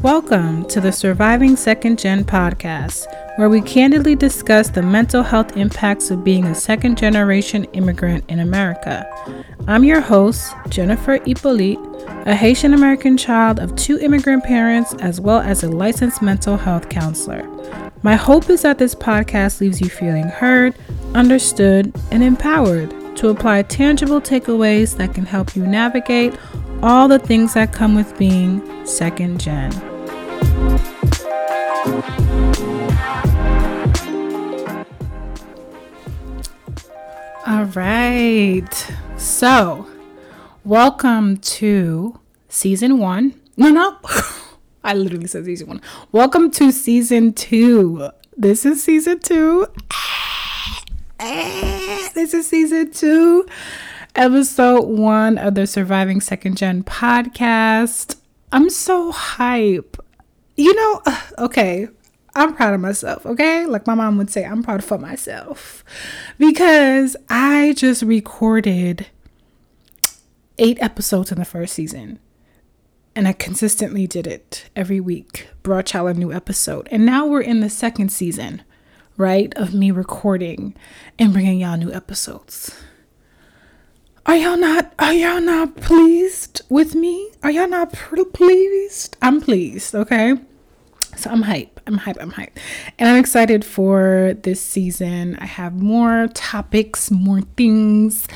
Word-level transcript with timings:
Welcome 0.00 0.64
to 0.68 0.80
the 0.80 0.92
Surviving 0.92 1.56
Second 1.56 1.98
Gen 1.98 2.24
podcast, 2.24 3.06
where 3.36 3.50
we 3.50 3.60
candidly 3.60 4.14
discuss 4.14 4.70
the 4.70 4.80
mental 4.80 5.22
health 5.22 5.58
impacts 5.58 6.10
of 6.10 6.24
being 6.24 6.46
a 6.46 6.54
second 6.54 6.96
generation 6.96 7.64
immigrant 7.74 8.24
in 8.28 8.38
America. 8.38 9.06
I'm 9.66 9.84
your 9.84 10.00
host, 10.00 10.54
Jennifer 10.70 11.18
Hippolyte, 11.26 11.78
a 12.26 12.34
Haitian 12.34 12.72
American 12.72 13.18
child 13.18 13.58
of 13.58 13.76
two 13.76 13.98
immigrant 13.98 14.44
parents, 14.44 14.94
as 15.00 15.20
well 15.20 15.40
as 15.40 15.62
a 15.62 15.68
licensed 15.68 16.22
mental 16.22 16.56
health 16.56 16.88
counselor. 16.88 17.53
My 18.04 18.16
hope 18.16 18.50
is 18.50 18.60
that 18.60 18.76
this 18.76 18.94
podcast 18.94 19.62
leaves 19.62 19.80
you 19.80 19.88
feeling 19.88 20.24
heard, 20.24 20.74
understood, 21.14 21.90
and 22.10 22.22
empowered 22.22 22.90
to 23.16 23.30
apply 23.30 23.62
tangible 23.62 24.20
takeaways 24.20 24.94
that 24.98 25.14
can 25.14 25.24
help 25.24 25.56
you 25.56 25.66
navigate 25.66 26.34
all 26.82 27.08
the 27.08 27.18
things 27.18 27.54
that 27.54 27.72
come 27.72 27.94
with 27.94 28.18
being 28.18 28.60
second 28.84 29.40
gen. 29.40 29.72
All 37.46 37.64
right. 37.72 38.92
So, 39.16 39.88
welcome 40.62 41.38
to 41.38 42.20
season 42.50 42.98
one. 42.98 43.40
No, 43.56 43.70
no. 43.70 43.96
I 44.84 44.94
literally 44.94 45.26
said 45.26 45.46
season 45.46 45.68
one. 45.68 45.80
Welcome 46.12 46.50
to 46.52 46.70
season 46.70 47.32
two. 47.32 48.10
This 48.36 48.64
is 48.64 48.84
season 48.84 49.18
two. 49.18 49.66
This 51.18 52.34
is 52.34 52.46
season 52.46 52.92
two, 52.92 53.46
episode 54.14 54.84
one 54.84 55.38
of 55.38 55.54
the 55.54 55.66
Surviving 55.66 56.20
Second 56.20 56.58
Gen 56.58 56.84
podcast. 56.84 58.16
I'm 58.52 58.68
so 58.70 59.10
hype 59.10 59.96
you 60.56 60.74
know, 60.74 61.02
okay, 61.38 61.88
I'm 62.34 62.54
proud 62.54 62.74
of 62.74 62.80
myself, 62.80 63.24
okay? 63.26 63.66
Like 63.66 63.86
my 63.86 63.94
mom 63.94 64.18
would 64.18 64.30
say, 64.30 64.44
I'm 64.44 64.62
proud 64.62 64.84
for 64.84 64.98
myself 64.98 65.84
because 66.38 67.16
I 67.28 67.74
just 67.76 68.02
recorded 68.02 69.06
eight 70.58 70.78
episodes 70.80 71.32
in 71.32 71.38
the 71.38 71.44
first 71.44 71.74
season 71.74 72.18
and 73.16 73.28
I 73.28 73.32
consistently 73.32 74.06
did 74.06 74.26
it 74.26 74.68
every 74.74 75.00
week, 75.00 75.48
brought 75.62 75.92
y'all 75.92 76.06
a 76.06 76.14
new 76.14 76.32
episode. 76.32 76.88
And 76.90 77.06
now 77.06 77.26
we're 77.26 77.40
in 77.40 77.60
the 77.60 77.70
second 77.70 78.10
season, 78.10 78.62
right, 79.16 79.52
of 79.56 79.74
me 79.74 79.90
recording 79.90 80.74
and 81.18 81.32
bringing 81.32 81.60
y'all 81.60 81.76
new 81.76 81.92
episodes. 81.92 82.76
Are 84.26 84.36
y'all 84.36 84.56
not 84.56 84.94
are 84.98 85.12
y'all 85.12 85.40
not 85.40 85.76
pleased 85.76 86.62
with 86.70 86.94
me? 86.94 87.30
Are 87.42 87.50
y'all 87.50 87.68
not 87.68 87.92
pleased? 87.92 89.16
I'm 89.20 89.40
pleased, 89.40 89.94
okay? 89.94 90.34
So 91.16 91.30
I'm 91.30 91.42
hype. 91.42 91.78
I'm 91.86 91.98
hype. 91.98 92.16
I'm 92.18 92.30
hype. 92.30 92.58
And 92.98 93.08
I'm 93.08 93.18
excited 93.18 93.64
for 93.64 94.34
this 94.42 94.60
season. 94.60 95.36
I 95.36 95.46
have 95.46 95.74
more 95.74 96.28
topics, 96.34 97.10
more 97.10 97.42
things, 97.42 98.26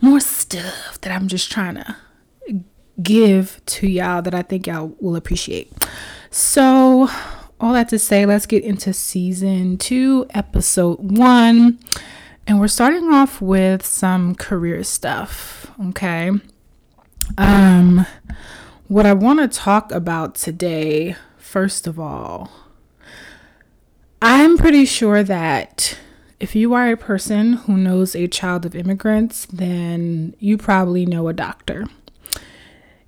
more 0.00 0.20
stuff 0.20 1.00
that 1.00 1.12
I'm 1.12 1.28
just 1.28 1.50
trying 1.50 1.76
to 1.76 1.96
give 3.02 3.60
to 3.66 3.86
y'all 3.86 4.22
that 4.22 4.34
I 4.34 4.42
think 4.42 4.66
y'all 4.66 4.94
will 5.00 5.16
appreciate. 5.16 5.72
So, 6.30 7.08
all 7.60 7.72
that 7.72 7.88
to 7.90 7.98
say, 7.98 8.24
let's 8.26 8.46
get 8.46 8.64
into 8.64 8.92
season 8.92 9.76
two, 9.78 10.26
episode 10.30 10.98
one. 11.18 11.78
And 12.46 12.58
we're 12.58 12.68
starting 12.68 13.12
off 13.12 13.40
with 13.40 13.84
some 13.84 14.34
career 14.34 14.82
stuff, 14.82 15.70
okay? 15.88 16.30
Um 17.38 18.06
what 18.90 19.06
I 19.06 19.12
want 19.12 19.38
to 19.38 19.46
talk 19.46 19.92
about 19.92 20.34
today, 20.34 21.14
first 21.36 21.86
of 21.86 22.00
all, 22.00 22.50
I'm 24.20 24.58
pretty 24.58 24.84
sure 24.84 25.22
that 25.22 25.96
if 26.40 26.56
you 26.56 26.74
are 26.74 26.90
a 26.90 26.96
person 26.96 27.52
who 27.52 27.76
knows 27.76 28.16
a 28.16 28.26
child 28.26 28.66
of 28.66 28.74
immigrants, 28.74 29.46
then 29.46 30.34
you 30.40 30.58
probably 30.58 31.06
know 31.06 31.28
a 31.28 31.32
doctor. 31.32 31.86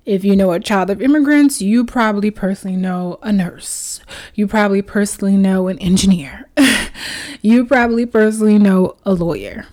If 0.05 0.25
you 0.25 0.35
know 0.35 0.51
a 0.51 0.59
child 0.59 0.89
of 0.89 1.01
immigrants, 1.01 1.61
you 1.61 1.85
probably 1.85 2.29
personally 2.29 2.75
know 2.75 3.19
a 3.21 3.31
nurse. 3.31 4.01
You 4.35 4.47
probably 4.47 4.81
personally 4.81 5.37
know 5.37 5.69
an 5.69 5.79
engineer. 5.79 6.49
you 7.41 7.65
probably 7.65 8.05
personally 8.05 8.59
know 8.59 8.97
a 9.05 9.13
lawyer 9.13 9.65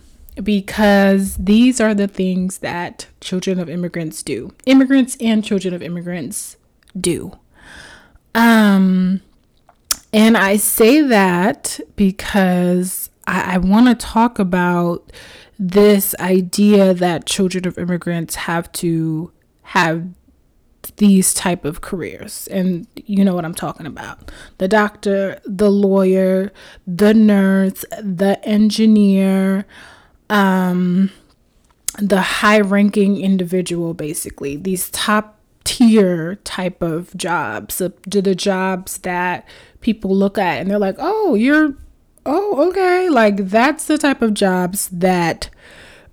because 0.42 1.36
these 1.36 1.80
are 1.80 1.94
the 1.94 2.06
things 2.06 2.58
that 2.58 3.06
children 3.20 3.58
of 3.58 3.68
immigrants 3.68 4.22
do. 4.22 4.54
Immigrants 4.66 5.16
and 5.20 5.44
children 5.44 5.74
of 5.74 5.82
immigrants 5.82 6.56
do. 6.98 7.36
Um 8.34 9.22
and 10.12 10.36
I 10.36 10.56
say 10.56 11.02
that 11.02 11.80
because 11.96 13.10
I, 13.26 13.54
I 13.54 13.58
want 13.58 13.86
to 13.88 13.94
talk 13.94 14.38
about 14.38 15.12
this 15.58 16.14
idea 16.18 16.94
that 16.94 17.26
children 17.26 17.66
of 17.66 17.78
immigrants 17.78 18.34
have 18.34 18.70
to 18.72 19.32
have 19.62 20.08
these 20.96 21.34
type 21.34 21.64
of 21.64 21.80
careers. 21.80 22.46
And 22.48 22.86
you 22.94 23.24
know 23.24 23.34
what 23.34 23.44
I'm 23.44 23.54
talking 23.54 23.86
about. 23.86 24.30
The 24.58 24.68
doctor 24.68 25.40
the 25.44 25.70
lawyer 25.70 26.52
the 26.86 27.14
nurse 27.14 27.84
the 28.02 28.40
engineer 28.44 29.66
um 30.28 31.10
the 31.98 32.22
high 32.22 32.60
ranking 32.60 33.20
individual 33.20 33.94
basically. 33.94 34.56
These 34.56 34.90
top 34.90 35.36
tier 35.64 36.36
type 36.36 36.82
of 36.82 37.14
jobs 37.16 37.78
the, 37.78 37.92
the 38.06 38.34
jobs 38.34 38.98
that 38.98 39.46
people 39.80 40.14
look 40.14 40.38
at 40.38 40.60
and 40.60 40.70
they're 40.70 40.78
like 40.78 40.96
oh 40.98 41.34
you're 41.34 41.74
oh 42.26 42.68
okay. 42.68 43.08
Like 43.08 43.48
that's 43.48 43.86
the 43.86 43.98
type 43.98 44.22
of 44.22 44.34
jobs 44.34 44.88
that 44.88 45.50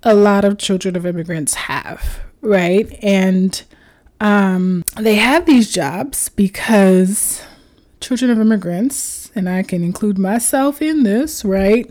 a 0.02 0.14
lot 0.14 0.44
of 0.44 0.58
children 0.58 0.94
of 0.96 1.06
immigrants 1.06 1.54
have 1.54 2.20
right? 2.40 2.96
And 3.02 3.62
um, 4.20 4.84
they 4.96 5.16
have 5.16 5.46
these 5.46 5.72
jobs 5.72 6.28
because 6.28 7.42
children 8.00 8.30
of 8.30 8.40
immigrants, 8.40 9.30
and 9.34 9.48
I 9.48 9.62
can 9.62 9.82
include 9.82 10.18
myself 10.18 10.82
in 10.82 11.02
this, 11.02 11.44
right? 11.44 11.90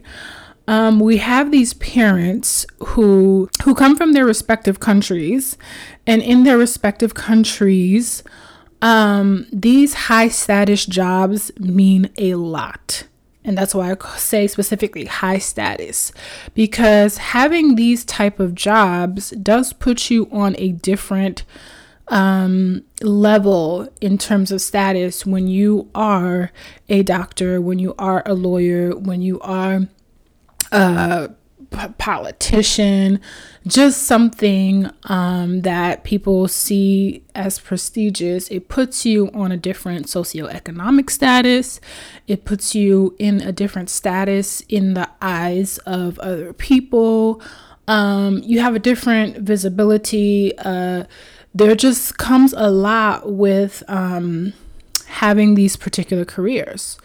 Um, 0.68 1.00
we 1.00 1.18
have 1.18 1.52
these 1.52 1.74
parents 1.76 2.66
who 2.80 3.50
who 3.64 3.74
come 3.74 3.96
from 3.96 4.14
their 4.14 4.26
respective 4.26 4.80
countries, 4.80 5.58
and 6.06 6.22
in 6.22 6.44
their 6.44 6.58
respective 6.58 7.14
countries, 7.14 8.24
um, 8.82 9.48
these 9.52 9.94
high 9.94 10.28
status 10.28 10.86
jobs 10.86 11.52
mean 11.58 12.10
a 12.18 12.36
lot. 12.36 13.04
And 13.46 13.58
that's 13.58 13.74
why 13.74 13.92
I 13.92 14.18
say 14.18 14.46
specifically 14.48 15.06
high 15.06 15.38
status 15.38 16.12
because 16.54 17.18
having 17.18 17.76
these 17.76 18.04
type 18.04 18.42
of 18.42 18.54
jobs 18.54 19.30
does 19.30 19.72
put 19.72 20.10
you 20.10 20.28
on 20.34 20.54
a 20.58 20.74
different 20.74 21.46
um, 22.10 22.84
level 23.02 23.90
in 24.02 24.18
terms 24.18 24.52
of 24.52 24.62
status 24.62 25.26
when 25.26 25.48
you 25.48 25.90
are 25.94 26.52
a 26.90 27.04
doctor, 27.04 27.60
when 27.60 27.80
you 27.80 27.94
are 27.98 28.24
a 28.26 28.34
lawyer, 28.34 28.96
when 28.96 29.22
you 29.22 29.40
are 29.42 29.82
a 30.72 31.30
p- 31.72 31.88
politician, 31.98 33.20
just 33.66 34.04
something 34.04 34.90
um, 35.04 35.62
that 35.62 36.04
people 36.04 36.48
see 36.48 37.24
as 37.36 37.60
prestigious. 37.60 38.48
It 38.50 38.70
puts 38.70 39.06
you 39.06 39.30
on 39.34 39.52
a 39.52 39.58
different 39.58 40.08
socioeconomic 40.08 41.10
status, 41.10 41.82
it 42.28 42.46
puts 42.46 42.74
you 42.74 43.16
in 43.20 43.42
a 43.42 43.52
different 43.52 43.90
status 43.90 44.62
in 44.70 44.94
the 44.94 45.10
eyes 45.22 45.78
of 45.80 46.20
other 46.20 46.54
people. 46.54 47.42
Um, 47.90 48.40
you 48.44 48.60
have 48.60 48.76
a 48.76 48.80
different 48.80 49.38
visibility. 49.38 50.58
Uh, 50.58 51.06
there 51.58 51.76
just 51.76 52.18
comes 52.18 52.54
a 52.54 52.70
lot 52.70 53.32
with 53.32 53.84
um, 53.88 54.54
having 55.08 55.56
these 55.56 55.76
particular 55.76 56.24
careers. 56.26 56.98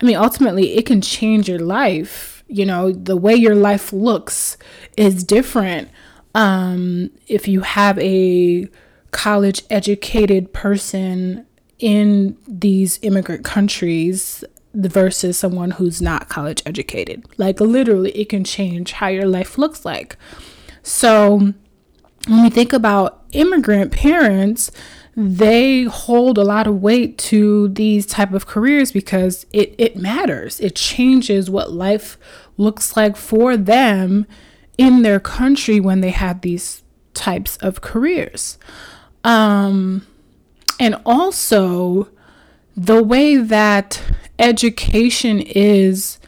I 0.00 0.04
mean, 0.06 0.16
ultimately, 0.16 0.76
it 0.76 0.86
can 0.86 1.00
change 1.00 1.48
your 1.48 1.58
life. 1.58 2.42
You 2.48 2.64
know, 2.64 2.92
the 2.92 3.16
way 3.16 3.34
your 3.34 3.54
life 3.54 3.92
looks 3.92 4.56
is 4.96 5.22
different 5.24 5.90
um, 6.34 7.10
if 7.26 7.46
you 7.46 7.60
have 7.60 7.98
a 7.98 8.68
college 9.10 9.62
educated 9.68 10.52
person 10.52 11.46
in 11.78 12.36
these 12.46 12.98
immigrant 13.02 13.44
countries 13.44 14.44
versus 14.74 15.38
someone 15.38 15.72
who's 15.72 16.00
not 16.00 16.28
college 16.28 16.62
educated. 16.64 17.26
Like, 17.36 17.60
literally, 17.60 18.12
it 18.12 18.28
can 18.30 18.44
change 18.44 18.92
how 18.92 19.08
your 19.08 19.26
life 19.26 19.58
looks 19.58 19.84
like. 19.84 20.16
So, 20.82 21.52
when 22.28 22.42
we 22.42 22.50
think 22.50 22.72
about 22.72 23.24
immigrant 23.32 23.92
parents, 23.92 24.70
they 25.16 25.82
hold 25.84 26.38
a 26.38 26.44
lot 26.44 26.66
of 26.66 26.80
weight 26.80 27.18
to 27.18 27.68
these 27.70 28.06
type 28.06 28.32
of 28.32 28.46
careers 28.46 28.92
because 28.92 29.46
it, 29.52 29.74
it 29.78 29.96
matters. 29.96 30.60
It 30.60 30.76
changes 30.76 31.50
what 31.50 31.72
life 31.72 32.16
looks 32.56 32.96
like 32.96 33.16
for 33.16 33.56
them 33.56 34.26
in 34.76 35.02
their 35.02 35.18
country 35.18 35.80
when 35.80 36.02
they 36.02 36.10
have 36.10 36.42
these 36.42 36.82
types 37.14 37.56
of 37.56 37.80
careers. 37.80 38.58
Um, 39.24 40.06
and 40.78 41.00
also 41.04 42.08
the 42.76 43.02
way 43.02 43.36
that 43.36 44.00
education 44.38 45.40
is 45.40 46.18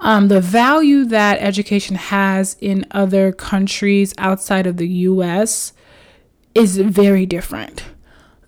um, 0.00 0.28
the 0.28 0.40
value 0.40 1.04
that 1.04 1.38
education 1.40 1.96
has 1.96 2.56
in 2.60 2.86
other 2.90 3.32
countries 3.32 4.14
outside 4.18 4.66
of 4.66 4.78
the 4.78 4.88
US 4.88 5.72
is 6.54 6.78
very 6.78 7.26
different. 7.26 7.84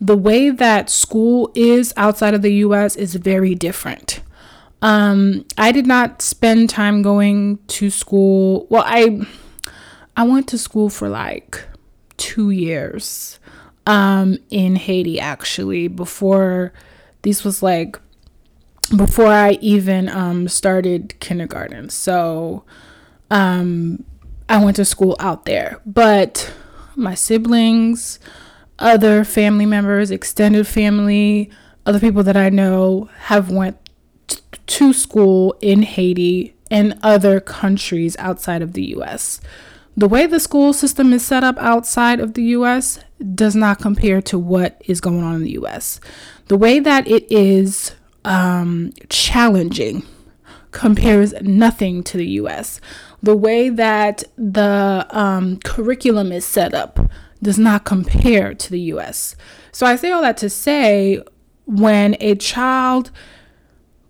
The 0.01 0.17
way 0.17 0.51
that 0.51 0.91
school 0.91 1.53
is 1.55 1.93
outside 1.97 2.35
of 2.35 2.43
the 2.43 2.55
US 2.55 2.97
is 2.97 3.15
very 3.15 3.55
different. 3.55 4.21
Um, 4.81 5.45
I 5.57 5.71
did 5.71 5.87
not 5.87 6.23
spend 6.23 6.71
time 6.71 7.03
going 7.03 7.59
to 7.69 7.89
school. 7.91 8.67
Well, 8.69 8.83
I 8.85 9.25
I 10.17 10.25
went 10.25 10.49
to 10.49 10.59
school 10.59 10.91
for 10.91 11.09
like 11.09 11.65
two 12.17 12.51
years 12.51 13.39
um, 13.87 14.39
in 14.51 14.77
Haiti 14.77 15.21
actually 15.21 15.89
before 15.89 16.73
this 17.23 17.45
was 17.45 17.63
like 17.63 17.99
before 18.97 19.27
I 19.27 19.53
even 19.61 20.09
um, 20.09 20.49
started 20.49 21.19
kindergarten. 21.21 21.89
So 21.89 22.65
um, 23.31 24.05
I 24.49 24.63
went 24.63 24.77
to 24.77 24.85
school 24.85 25.17
out 25.19 25.47
there, 25.47 25.81
but 25.87 26.53
my 26.95 27.15
siblings, 27.15 28.19
other 28.79 29.25
family 29.25 29.67
members, 29.67 30.11
extended 30.11 30.67
family, 30.67 31.51
other 31.87 32.01
people 32.01 32.23
that 32.25 32.37
I 32.37 32.51
know 32.51 33.09
have 33.21 33.51
went 33.51 33.79
t- 34.29 34.41
to 34.67 34.93
school 34.93 35.57
in 35.61 35.83
Haiti 35.83 36.55
and 36.71 36.99
other 37.03 37.41
countries 37.41 38.17
outside 38.19 38.63
of 38.63 38.75
the 38.75 38.85
US. 38.97 39.41
The 39.97 40.09
way 40.09 40.27
the 40.27 40.41
school 40.41 40.73
system 40.73 41.13
is 41.13 41.25
set 41.25 41.45
up 41.45 41.57
outside 41.59 42.21
of 42.21 42.35
the 42.35 42.43
US 42.57 42.99
does 43.35 43.55
not 43.55 43.79
compare 43.79 44.23
to 44.23 44.39
what 44.39 44.81
is 44.87 45.01
going 45.01 45.23
on 45.23 45.37
in 45.37 45.43
the 45.43 45.59
US. 45.63 46.01
The 46.47 46.57
way 46.57 46.81
that 46.81 47.07
it 47.07 47.31
is 47.31 47.93
um, 48.25 48.93
challenging 49.09 50.03
compares 50.71 51.35
nothing 51.43 52.03
to 52.03 52.17
the 52.17 52.27
US. 52.41 52.81
The 53.23 53.37
way 53.37 53.69
that 53.69 54.25
the 54.37 55.07
um, 55.11 55.59
curriculum 55.59 56.33
is 56.33 56.45
set 56.45 56.75
up 56.75 56.99
does 57.43 57.59
not 57.59 57.85
compare 57.85 58.55
to 58.55 58.71
the 58.71 58.81
US. 58.93 59.37
So 59.71 59.87
I 59.87 59.97
say 59.97 60.11
all 60.11 60.23
that 60.23 60.37
to 60.39 60.51
say 60.51 61.23
when 61.67 62.17
a 62.21 62.35
child 62.35 63.11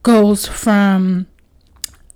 goes 0.03 0.47
from 0.47 1.27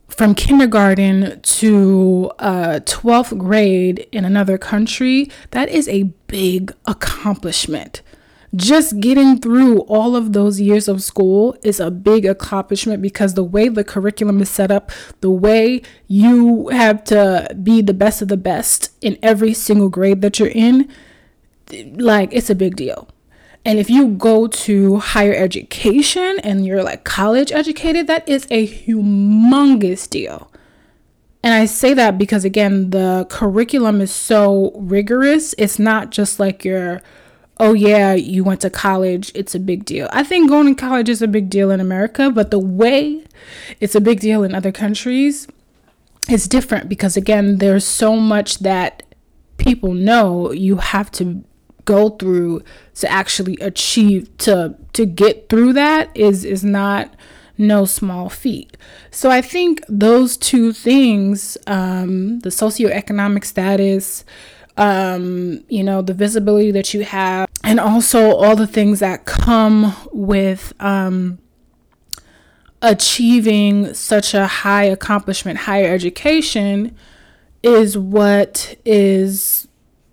from 0.09 0.35
kindergarten 0.35 1.39
to 1.43 2.31
uh, 2.39 2.81
12th 2.87 3.37
grade 3.37 4.07
in 4.13 4.25
another 4.25 4.57
country, 4.57 5.31
that 5.51 5.69
is 5.69 5.89
a 5.89 6.05
big 6.27 6.73
accomplishment. 6.87 8.01
Just 8.57 9.01
getting 9.01 9.39
through 9.39 9.81
all 9.81 10.17
of 10.17 10.33
those 10.33 10.61
years 10.61 10.89
of 10.89 11.03
school 11.03 11.57
is 11.63 11.79
a 11.79 11.91
big 11.91 12.25
accomplishment 12.25 13.03
because 13.03 13.35
the 13.35 13.45
way 13.45 13.69
the 13.69 13.85
curriculum 13.85 14.41
is 14.41 14.49
set 14.49 14.71
up, 14.71 14.91
the 15.21 15.31
way 15.31 15.83
you 16.09 16.69
have 16.69 17.05
to 17.05 17.55
be 17.63 17.83
the 17.83 17.95
best 17.95 18.23
of 18.23 18.29
the 18.29 18.37
best 18.37 18.91
in 19.03 19.19
every 19.23 19.53
single 19.53 19.91
grade 19.91 20.23
that 20.23 20.39
you're 20.39 20.49
in, 20.49 20.89
like 21.97 22.33
it's 22.33 22.49
a 22.49 22.55
big 22.55 22.77
deal. 22.77 23.09
And 23.67 23.79
if 23.81 23.91
you 23.91 24.09
go 24.09 24.47
to 24.47 24.99
higher 24.99 25.35
education 25.35 26.39
and 26.45 26.65
you're 26.65 26.85
like 26.85 27.03
college 27.03 27.51
educated, 27.51 28.07
that 28.07 28.27
is 28.29 28.47
a 28.49 28.67
humongous 28.67 30.09
deal. 30.09 30.51
And 31.43 31.53
I 31.53 31.67
say 31.67 31.93
that 31.95 32.17
because, 32.17 32.45
again, 32.45 32.91
the 32.91 33.27
curriculum 33.29 34.01
is 34.01 34.13
so 34.13 34.73
rigorous. 34.77 35.55
It's 35.59 35.79
not 35.79 36.11
just 36.11 36.41
like 36.41 36.65
your, 36.65 37.03
oh, 37.59 37.73
yeah, 37.73 38.13
you 38.15 38.45
went 38.45 38.61
to 38.61 38.71
college, 38.71 39.33
it's 39.35 39.55
a 39.55 39.59
big 39.59 39.85
deal. 39.85 40.09
I 40.13 40.23
think 40.23 40.51
going 40.51 40.75
to 40.75 40.81
college 40.81 41.09
is 41.09 41.23
a 41.23 41.29
big 41.29 41.49
deal 41.49 41.71
in 41.71 41.81
America, 41.81 42.31
but 42.31 42.51
the 42.51 42.59
way 42.59 43.25
it's 43.81 43.95
a 43.95 44.01
big 44.01 44.21
deal 44.21 44.43
in 44.43 44.55
other 44.55 44.73
countries 44.73 45.49
is 46.29 46.47
different 46.47 46.89
because, 46.89 47.17
again, 47.17 47.59
there's 47.59 47.87
so 47.87 48.17
much 48.17 48.59
that 48.59 49.03
people 49.57 49.95
know 49.95 50.53
you 50.53 50.77
have 50.77 51.11
to 51.13 51.45
go 51.87 52.11
through 52.11 52.63
to 52.97 53.11
actually 53.11 53.57
achieve 53.61 54.37
to 54.39 54.75
to 54.93 55.07
get 55.07 55.49
through 55.49 55.73
that 55.73 56.15
is 56.17 56.45
is 56.45 56.65
not 56.65 57.15
no 57.59 57.85
small 57.87 58.29
feat. 58.29 58.77
So 59.11 59.31
I 59.31 59.41
think 59.41 59.81
those 59.89 60.37
two 60.37 60.73
things, 60.73 61.57
um, 61.67 62.41
the 62.41 62.51
socioeconomic 62.51 63.45
status, 63.45 64.25
um, 64.77 65.65
you 65.69 65.83
know, 65.83 66.03
the 66.03 66.15
visibility 66.15 66.71
that 66.71 66.93
you 66.93 67.05
have, 67.05 67.49
and 67.65 67.81
also 67.81 68.35
all 68.37 68.57
the 68.57 68.67
things 68.67 69.01
that 69.01 69.25
come 69.25 69.97
with 70.13 70.73
um, 70.81 71.39
achieving 72.83 73.95
such 73.95 74.35
a 74.35 74.47
high 74.47 74.85
accomplishment, 74.85 75.61
higher 75.61 75.93
education, 75.93 76.97
is 77.63 77.97
what 77.97 78.77
is 78.85 79.67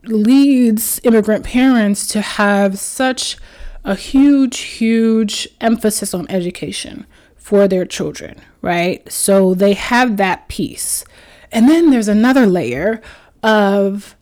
leads 0.06 1.00
immigrant 1.04 1.46
parents 1.46 2.08
to 2.08 2.22
have 2.22 2.78
such 2.78 3.38
a 3.86 3.96
huge, 3.96 4.60
huge 4.60 5.48
emphasis 5.62 6.14
on 6.14 6.26
education 6.30 7.06
for 7.36 7.68
their 7.68 7.86
children, 7.86 8.40
right? 8.62 9.10
So 9.12 9.54
they 9.54 9.74
have 9.74 10.18
that 10.18 10.48
piece. 10.48 11.04
And 11.52 11.70
then 11.70 11.92
there's 11.92 12.08
another 12.08 12.46
layer 12.46 13.02
of 13.44 14.16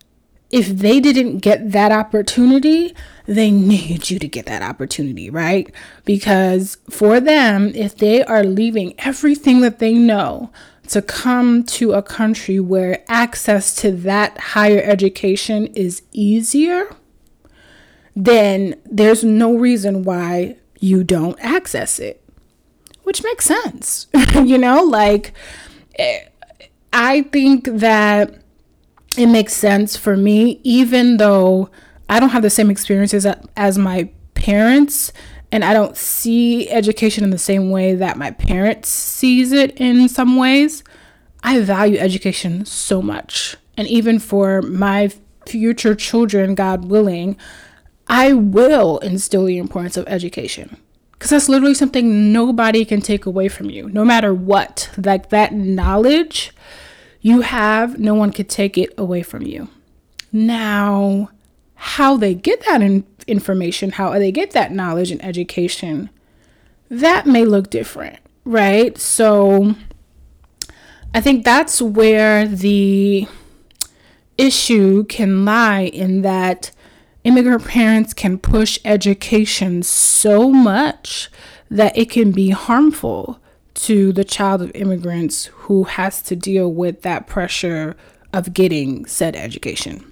if 0.51 0.68
they 0.68 1.00
didn't 1.00 1.39
get 1.39 1.71
that 1.71 1.92
opportunity, 1.92 2.94
they 3.25 3.50
need 3.51 4.09
you 4.09 4.19
to 4.19 4.27
get 4.27 4.45
that 4.48 4.62
opportunity, 4.62 5.30
right? 5.30 5.74
Because 6.03 6.77
for 6.89 7.19
them, 7.19 7.71
if 7.74 7.95
they 7.95 8.24
are 8.24 8.44
leaving 8.44 8.94
everything 9.00 9.62
that 9.62 9.80
they 9.80 9.94
know 9.94 10.51
to 10.89 11.01
come 11.01 11.63
to 11.63 11.94
a 11.94 12.01
country 12.01 12.59
where 12.59 13.03
access 13.07 13.74
to 13.75 13.92
that 13.92 14.38
higher 14.38 14.81
education 14.83 15.68
is 15.68 16.01
easier, 16.12 16.94
then 18.15 18.75
there's 18.86 19.24
no 19.24 19.56
reason 19.56 20.03
why 20.03 20.57
you 20.80 21.03
don't 21.03 21.39
access 21.39 22.00
it, 22.00 22.21
which 23.03 23.24
makes 23.24 23.45
sense. 23.45 24.07
you 24.33 24.57
know, 24.57 24.83
like 24.83 25.31
eh, 25.98 26.25
I 26.91 27.22
think 27.24 27.65
that 27.65 28.40
it 29.18 29.27
makes 29.27 29.53
sense 29.53 29.96
for 29.96 30.15
me, 30.15 30.60
even 30.63 31.18
though 31.18 31.70
I 32.10 32.20
don't 32.20 32.30
have 32.30 32.44
the 32.44 32.50
same 32.50 32.70
experiences 32.70 33.25
as 33.56 33.77
my 33.77 34.10
parents 34.34 35.12
and 35.51 35.65
I 35.65 35.74
don't 35.74 35.98
see 35.98 36.70
education 36.70 37.24
in 37.24 37.30
the 37.30 37.38
same 37.38 37.70
way 37.70 37.94
that 37.96 38.18
my 38.18 38.32
parents 38.32 38.89
sees 38.89 39.51
it 39.51 39.72
in 39.77 40.08
some 40.08 40.38
ways. 40.38 40.84
I 41.44 41.60
value 41.60 41.98
education 41.98 42.65
so 42.65 43.01
much. 43.01 43.58
And 43.75 43.88
even 43.88 44.20
for 44.20 44.62
my 44.62 45.12
future 45.46 45.96
children, 45.96 46.56
God 46.56 46.86
willing, 46.86 47.36
I 48.08 48.34
will 48.34 49.00
instill 49.00 49.46
the 49.46 49.58
importance 49.58 49.98
of 49.98 50.08
education. 50.08 50.77
Because 51.13 51.32
that's 51.32 51.50
literally 51.50 51.74
something 51.74 52.32
nobody 52.32 52.86
can 52.86 53.01
take 53.01 53.25
away 53.25 53.48
from 53.48 53.70
you, 53.70 53.89
no 53.89 54.06
matter 54.06 54.34
what. 54.34 54.89
Like 54.98 55.30
that 55.30 55.53
knowledge 55.53 56.51
you 57.21 57.41
have, 57.41 57.99
no 57.99 58.15
one 58.15 58.31
could 58.31 58.49
take 58.49 58.77
it 58.77 58.93
away 58.97 59.21
from 59.21 59.43
you. 59.43 59.69
Now, 60.31 61.29
how 61.75 62.17
they 62.17 62.33
get 62.33 62.65
that 62.65 62.81
in- 62.81 63.05
information, 63.27 63.91
how 63.91 64.17
they 64.17 64.31
get 64.31 64.51
that 64.51 64.71
knowledge 64.71 65.11
and 65.11 65.23
education, 65.23 66.09
that 66.89 67.25
may 67.25 67.45
look 67.45 67.69
different, 67.69 68.19
right? 68.43 68.97
So 68.97 69.75
I 71.13 71.21
think 71.21 71.45
that's 71.45 71.81
where 71.81 72.47
the 72.47 73.27
issue 74.37 75.03
can 75.05 75.45
lie 75.45 75.81
in 75.81 76.21
that 76.21 76.71
immigrant 77.23 77.65
parents 77.65 78.13
can 78.13 78.39
push 78.39 78.79
education 78.83 79.83
so 79.83 80.49
much 80.51 81.29
that 81.69 81.95
it 81.97 82.09
can 82.09 82.31
be 82.31 82.49
harmful 82.49 83.40
to 83.73 84.11
the 84.11 84.23
child 84.23 84.61
of 84.61 84.71
immigrants 84.75 85.45
who 85.45 85.83
has 85.83 86.21
to 86.23 86.35
deal 86.35 86.71
with 86.71 87.01
that 87.01 87.27
pressure 87.27 87.95
of 88.33 88.53
getting 88.53 89.05
said 89.05 89.35
education. 89.35 90.05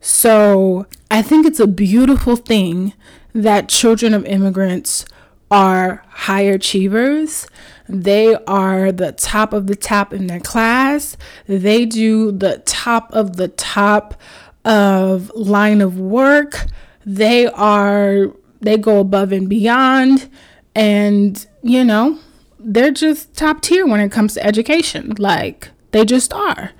So 0.00 0.86
I 1.10 1.22
think 1.22 1.46
it's 1.46 1.60
a 1.60 1.66
beautiful 1.66 2.36
thing 2.36 2.92
that 3.34 3.68
children 3.68 4.14
of 4.14 4.24
immigrants 4.26 5.04
are 5.50 6.02
high 6.08 6.40
achievers. 6.42 7.46
They 7.88 8.34
are 8.46 8.90
the 8.90 9.12
top 9.12 9.52
of 9.52 9.66
the 9.66 9.76
top 9.76 10.12
in 10.12 10.26
their 10.26 10.40
class. 10.40 11.16
They 11.46 11.84
do 11.84 12.32
the 12.32 12.62
top 12.64 13.12
of 13.12 13.36
the 13.36 13.48
top 13.48 14.14
of 14.64 15.30
line 15.34 15.80
of 15.80 15.98
work. 15.98 16.66
they 17.04 17.46
are 17.48 18.28
they 18.60 18.76
go 18.76 19.00
above 19.00 19.32
and 19.32 19.48
beyond 19.48 20.30
and 20.74 21.46
you 21.62 21.84
know 21.84 22.18
they're 22.64 22.90
just 22.90 23.34
top 23.36 23.60
tier 23.60 23.86
when 23.86 24.00
it 24.00 24.10
comes 24.10 24.34
to 24.34 24.44
education 24.44 25.14
like 25.18 25.70
they 25.90 26.04
just 26.04 26.32
are 26.32 26.72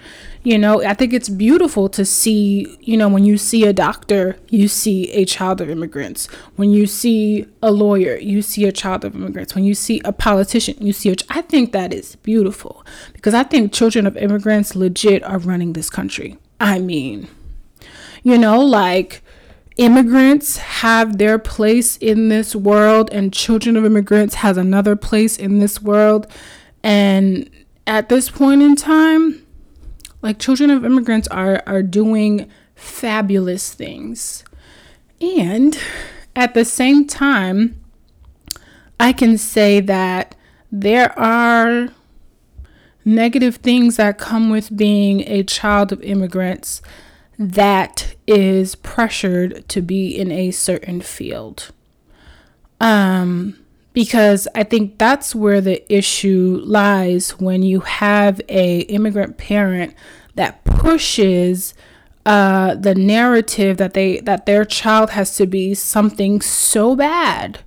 you 0.44 0.58
know, 0.58 0.82
I 0.82 0.94
think 0.94 1.12
it's 1.12 1.28
beautiful 1.28 1.88
to 1.90 2.04
see, 2.04 2.76
you 2.80 2.96
know, 2.96 3.08
when 3.08 3.24
you 3.24 3.38
see 3.38 3.64
a 3.64 3.72
doctor, 3.72 4.36
you 4.48 4.66
see 4.66 5.10
a 5.12 5.24
child 5.24 5.60
of 5.60 5.70
immigrants. 5.70 6.26
When 6.56 6.70
you 6.70 6.86
see 6.86 7.46
a 7.62 7.70
lawyer, 7.70 8.16
you 8.16 8.42
see 8.42 8.64
a 8.64 8.72
child 8.72 9.04
of 9.04 9.14
immigrants. 9.14 9.54
When 9.54 9.62
you 9.62 9.74
see 9.74 10.00
a 10.04 10.12
politician, 10.12 10.76
you 10.80 10.92
see 10.92 11.10
a. 11.10 11.16
Ch- 11.16 11.26
I 11.30 11.42
think 11.42 11.70
that 11.72 11.94
is 11.94 12.16
beautiful 12.16 12.84
because 13.12 13.34
I 13.34 13.44
think 13.44 13.72
children 13.72 14.04
of 14.04 14.16
immigrants 14.16 14.74
legit 14.74 15.22
are 15.22 15.38
running 15.38 15.74
this 15.74 15.88
country. 15.88 16.38
I 16.58 16.80
mean, 16.80 17.28
you 18.24 18.36
know, 18.36 18.60
like 18.60 19.21
immigrants 19.76 20.58
have 20.58 21.18
their 21.18 21.38
place 21.38 21.96
in 21.98 22.28
this 22.28 22.54
world 22.54 23.08
and 23.12 23.32
children 23.32 23.76
of 23.76 23.84
immigrants 23.84 24.36
has 24.36 24.56
another 24.56 24.96
place 24.96 25.38
in 25.38 25.58
this 25.58 25.80
world 25.80 26.26
and 26.82 27.48
at 27.86 28.08
this 28.08 28.30
point 28.30 28.62
in 28.62 28.76
time 28.76 29.44
like 30.22 30.38
children 30.38 30.70
of 30.70 30.84
immigrants 30.84 31.28
are 31.28 31.62
are 31.66 31.82
doing 31.82 32.48
fabulous 32.82 33.72
things. 33.72 34.44
And 35.20 35.78
at 36.34 36.54
the 36.54 36.64
same 36.64 37.06
time, 37.06 37.80
I 38.98 39.12
can 39.12 39.38
say 39.38 39.80
that 39.80 40.34
there 40.70 41.16
are 41.18 41.88
negative 43.04 43.56
things 43.56 43.96
that 43.96 44.18
come 44.18 44.48
with 44.48 44.76
being 44.76 45.22
a 45.22 45.42
child 45.42 45.92
of 45.92 46.02
immigrants 46.02 46.82
that 47.38 48.14
is 48.26 48.74
pressured 48.74 49.68
to 49.68 49.80
be 49.80 50.16
in 50.16 50.30
a 50.30 50.50
certain 50.50 51.00
field. 51.00 51.70
Um, 52.80 53.58
because 53.92 54.48
I 54.54 54.64
think 54.64 54.98
that's 54.98 55.34
where 55.34 55.60
the 55.60 55.92
issue 55.92 56.60
lies 56.64 57.32
when 57.38 57.62
you 57.62 57.80
have 57.80 58.40
a 58.48 58.80
immigrant 58.80 59.36
parent 59.36 59.94
that 60.34 60.64
pushes 60.64 61.74
uh, 62.24 62.74
the 62.74 62.94
narrative 62.94 63.76
that 63.76 63.94
they 63.94 64.20
that 64.20 64.46
their 64.46 64.64
child 64.64 65.10
has 65.10 65.36
to 65.36 65.46
be 65.46 65.74
something 65.74 66.40
so 66.40 66.94
bad 66.94 67.60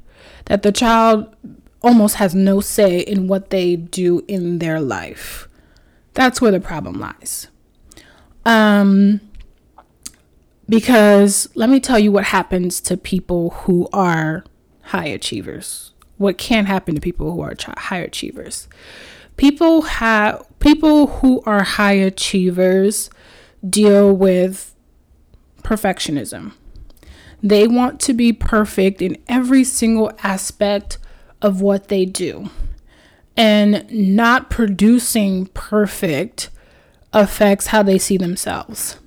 that 0.45 0.63
the 0.63 0.71
child 0.71 1.35
almost 1.81 2.15
has 2.15 2.33
no 2.33 2.61
say 2.61 2.99
in 2.99 3.27
what 3.27 3.49
they 3.49 3.75
do 3.75 4.23
in 4.27 4.59
their 4.59 4.79
life. 4.79 5.47
That's 6.13 6.41
where 6.41 6.51
the 6.51 6.59
problem 6.59 6.99
lies. 6.99 7.49
Um, 8.45 9.21
because 10.67 11.47
let 11.55 11.69
me 11.69 11.79
tell 11.79 11.99
you 11.99 12.11
what 12.11 12.25
happens 12.25 12.81
to 12.81 12.97
people 12.97 13.51
who 13.51 13.87
are 13.93 14.43
high 14.81 15.05
achievers 15.07 15.93
what 16.17 16.37
can 16.37 16.65
happen 16.65 16.95
to 16.95 17.01
people 17.01 17.31
who 17.33 17.41
are 17.41 17.55
high 17.77 17.99
achievers. 17.99 18.67
People 19.37 19.83
have 19.83 20.45
people 20.59 21.07
who 21.07 21.41
are 21.45 21.63
high 21.63 21.93
achievers 21.93 23.09
deal 23.67 24.15
with 24.15 24.73
perfectionism. 25.61 26.53
They 27.43 27.67
want 27.67 27.99
to 28.01 28.13
be 28.13 28.31
perfect 28.31 29.01
in 29.01 29.17
every 29.27 29.63
single 29.63 30.11
aspect 30.23 30.97
of 31.41 31.61
what 31.61 31.89
they 31.89 32.05
do. 32.05 32.49
And 33.37 33.85
not 33.91 34.49
producing 34.49 35.47
perfect 35.47 36.49
affects 37.11 37.67
how 37.67 37.83
they 37.83 37.97
see 37.97 38.15
themselves. 38.17 38.97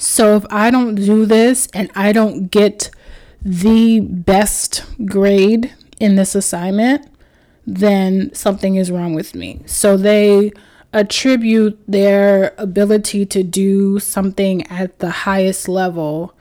So 0.00 0.34
if 0.34 0.46
I 0.48 0.70
don't 0.70 0.94
do 0.94 1.26
this 1.26 1.68
and 1.74 1.90
I 1.94 2.12
don't 2.12 2.50
get 2.50 2.90
the 3.42 4.00
best 4.00 4.82
grade 5.04 5.74
in 6.00 6.16
this 6.16 6.34
assignment, 6.34 7.06
then 7.66 8.32
something 8.32 8.76
is 8.76 8.90
wrong 8.90 9.12
with 9.12 9.34
me. 9.34 9.60
So 9.66 9.98
they 9.98 10.52
attribute 10.94 11.78
their 11.86 12.54
ability 12.56 13.26
to 13.26 13.42
do 13.42 13.98
something 13.98 14.66
at 14.68 15.00
the 15.00 15.10
highest 15.10 15.68
level 15.68 16.34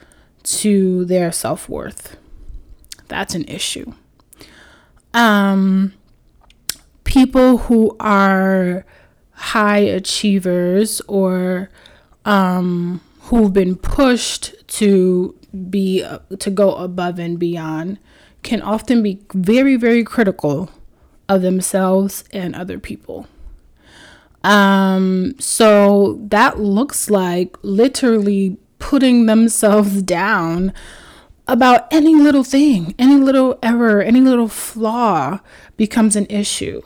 to 0.44 1.04
their 1.04 1.30
self 1.30 1.68
worth. 1.68 2.16
That's 3.10 3.36
an 3.36 3.44
issue. 3.44 3.92
Um, 5.14 5.96
people 7.04 7.58
who 7.58 7.98
are 8.00 8.86
high 9.34 9.80
achievers 9.80 11.02
or 11.10 11.70
um, 12.24 13.02
who've 13.30 13.54
been 13.54 13.76
pushed 13.76 14.56
to 14.68 15.36
be 15.70 16.04
to 16.40 16.50
go 16.50 16.74
above 16.76 17.20
and 17.20 17.38
beyond 17.38 18.00
can 18.42 18.60
often 18.62 19.04
be 19.04 19.20
very, 19.36 19.76
very 19.76 20.04
critical 20.04 20.72
of 21.28 21.44
themselves 21.44 22.24
and 22.34 22.56
other 22.56 22.80
people. 22.80 23.28
Um, 24.44 25.36
so 25.38 26.20
that 26.30 26.60
looks 26.60 27.12
like 27.12 27.56
literally 27.62 28.58
putting 28.80 29.28
themselves 29.28 30.02
down 30.20 30.74
about 31.48 31.92
any 31.92 32.16
little 32.16 32.44
thing, 32.44 32.96
any 32.98 33.18
little 33.18 33.60
error, 33.62 34.02
any 34.02 34.22
little 34.22 34.48
flaw 34.48 35.40
becomes 35.78 36.16
an 36.16 36.26
issue. 36.32 36.82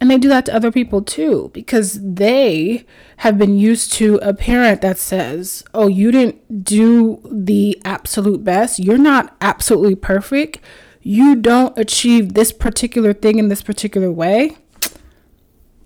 And 0.00 0.10
they 0.10 0.16
do 0.16 0.28
that 0.30 0.46
to 0.46 0.54
other 0.54 0.72
people 0.72 1.02
too, 1.02 1.50
because 1.52 2.00
they 2.02 2.86
have 3.18 3.36
been 3.36 3.58
used 3.58 3.92
to 3.94 4.16
a 4.22 4.32
parent 4.32 4.80
that 4.80 4.98
says, 4.98 5.62
Oh, 5.74 5.88
you 5.88 6.10
didn't 6.10 6.64
do 6.64 7.20
the 7.30 7.80
absolute 7.84 8.42
best. 8.42 8.78
You're 8.78 8.96
not 8.96 9.36
absolutely 9.42 9.94
perfect. 9.94 10.58
You 11.02 11.36
don't 11.36 11.78
achieve 11.78 12.32
this 12.32 12.50
particular 12.50 13.12
thing 13.12 13.38
in 13.38 13.48
this 13.48 13.62
particular 13.62 14.10
way. 14.10 14.56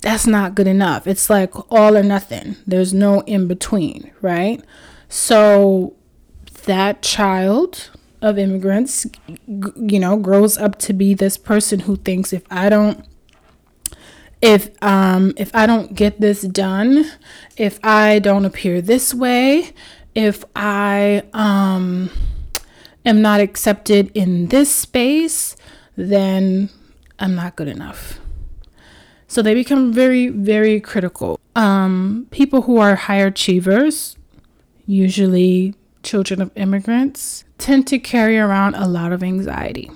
That's 0.00 0.26
not 0.26 0.54
good 0.54 0.66
enough. 0.66 1.06
It's 1.06 1.28
like 1.28 1.52
all 1.73 1.97
or 1.97 2.02
nothing. 2.02 2.56
There's 2.66 2.94
no 2.94 3.21
in 3.23 3.49
between, 3.49 4.12
right? 4.21 4.62
So 5.09 5.97
that 6.66 7.02
child 7.02 7.90
of 8.21 8.38
immigrants, 8.38 9.06
you 9.47 9.99
know, 9.99 10.16
grows 10.16 10.56
up 10.56 10.78
to 10.80 10.92
be 10.92 11.14
this 11.14 11.37
person 11.37 11.80
who 11.80 11.97
thinks 11.97 12.33
if 12.33 12.42
I 12.50 12.68
don't 12.68 13.04
if 14.44 14.70
um 14.82 15.32
if 15.38 15.54
I 15.54 15.64
don't 15.66 15.94
get 15.94 16.20
this 16.20 16.42
done, 16.42 17.10
if 17.56 17.80
I 17.82 18.18
don't 18.18 18.44
appear 18.44 18.82
this 18.82 19.14
way, 19.14 19.72
if 20.14 20.44
I 20.54 21.22
um 21.32 22.10
am 23.06 23.22
not 23.22 23.40
accepted 23.40 24.12
in 24.14 24.48
this 24.48 24.72
space, 24.72 25.56
then 25.96 26.68
I'm 27.18 27.34
not 27.34 27.56
good 27.56 27.68
enough. 27.68 28.20
So 29.28 29.40
they 29.40 29.54
become 29.54 29.92
very, 29.92 30.28
very 30.28 30.78
critical. 30.78 31.40
Um, 31.56 32.28
people 32.30 32.62
who 32.62 32.78
are 32.78 32.94
high 32.94 33.16
achievers, 33.16 34.16
usually 34.86 35.74
children 36.02 36.42
of 36.42 36.50
immigrants, 36.54 37.44
tend 37.56 37.86
to 37.88 37.98
carry 37.98 38.38
around 38.38 38.74
a 38.74 38.86
lot 38.86 39.10
of 39.10 39.22
anxiety 39.22 39.90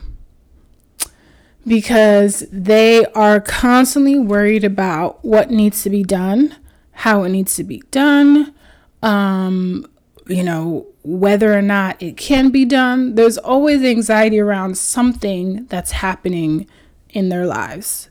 because 1.68 2.46
they 2.50 3.04
are 3.06 3.40
constantly 3.40 4.18
worried 4.18 4.64
about 4.64 5.24
what 5.24 5.50
needs 5.50 5.82
to 5.82 5.90
be 5.90 6.02
done, 6.02 6.56
how 6.92 7.22
it 7.22 7.28
needs 7.28 7.54
to 7.56 7.64
be 7.64 7.82
done, 7.90 8.54
um, 9.02 9.86
you 10.26 10.42
know, 10.42 10.86
whether 11.02 11.56
or 11.56 11.62
not 11.62 12.02
it 12.02 12.16
can 12.16 12.50
be 12.50 12.64
done. 12.64 13.14
There's 13.14 13.38
always 13.38 13.82
anxiety 13.82 14.40
around 14.40 14.76
something 14.76 15.66
that's 15.66 15.92
happening 15.92 16.66
in 17.10 17.28
their 17.28 17.46
lives. 17.46 18.10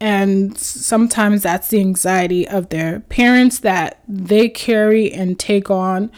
And 0.00 0.56
sometimes 0.56 1.42
that's 1.42 1.68
the 1.68 1.80
anxiety 1.80 2.46
of 2.46 2.68
their 2.68 3.00
parents 3.00 3.58
that 3.60 4.00
they 4.06 4.48
carry 4.48 5.12
and 5.12 5.38
take 5.38 5.70
on, 5.70 6.12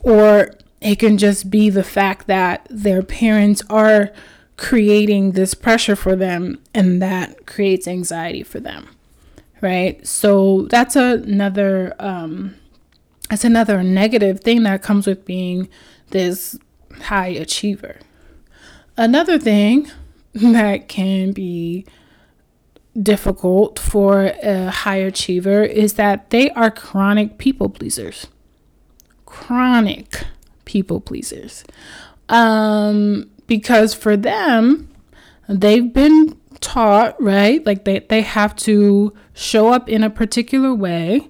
or 0.00 0.50
it 0.82 0.98
can 0.98 1.16
just 1.16 1.50
be 1.50 1.70
the 1.70 1.84
fact 1.84 2.26
that 2.26 2.66
their 2.68 3.02
parents 3.02 3.62
are 3.70 4.10
creating 4.62 5.32
this 5.32 5.52
pressure 5.52 5.96
for 5.96 6.16
them 6.16 6.58
and 6.72 7.02
that 7.02 7.46
creates 7.46 7.86
anxiety 7.86 8.42
for 8.42 8.60
them 8.60 8.88
right? 9.62 10.06
So 10.06 10.66
that's 10.68 10.94
another 10.96 11.94
um 11.98 12.56
that's 13.30 13.44
another 13.44 13.82
negative 13.82 14.40
thing 14.40 14.64
that 14.64 14.82
comes 14.82 15.06
with 15.06 15.24
being 15.24 15.70
this 16.10 16.58
high 17.04 17.28
achiever. 17.28 17.96
Another 18.98 19.38
thing 19.38 19.90
that 20.34 20.88
can 20.88 21.32
be 21.32 21.86
difficult 23.00 23.78
for 23.78 24.34
a 24.42 24.70
high 24.70 24.96
achiever 24.96 25.62
is 25.62 25.94
that 25.94 26.28
they 26.28 26.50
are 26.50 26.70
chronic 26.70 27.38
people 27.38 27.70
pleasers. 27.70 28.26
Chronic 29.24 30.24
people 30.66 31.00
pleasers. 31.00 31.64
Um 32.28 33.30
because 33.52 33.92
for 33.92 34.16
them, 34.16 34.88
they've 35.46 35.92
been 35.92 36.40
taught, 36.60 37.20
right? 37.20 37.64
Like 37.66 37.84
they, 37.84 37.98
they 37.98 38.22
have 38.22 38.56
to 38.56 39.12
show 39.34 39.68
up 39.68 39.90
in 39.90 40.02
a 40.02 40.08
particular 40.08 40.72
way 40.72 41.28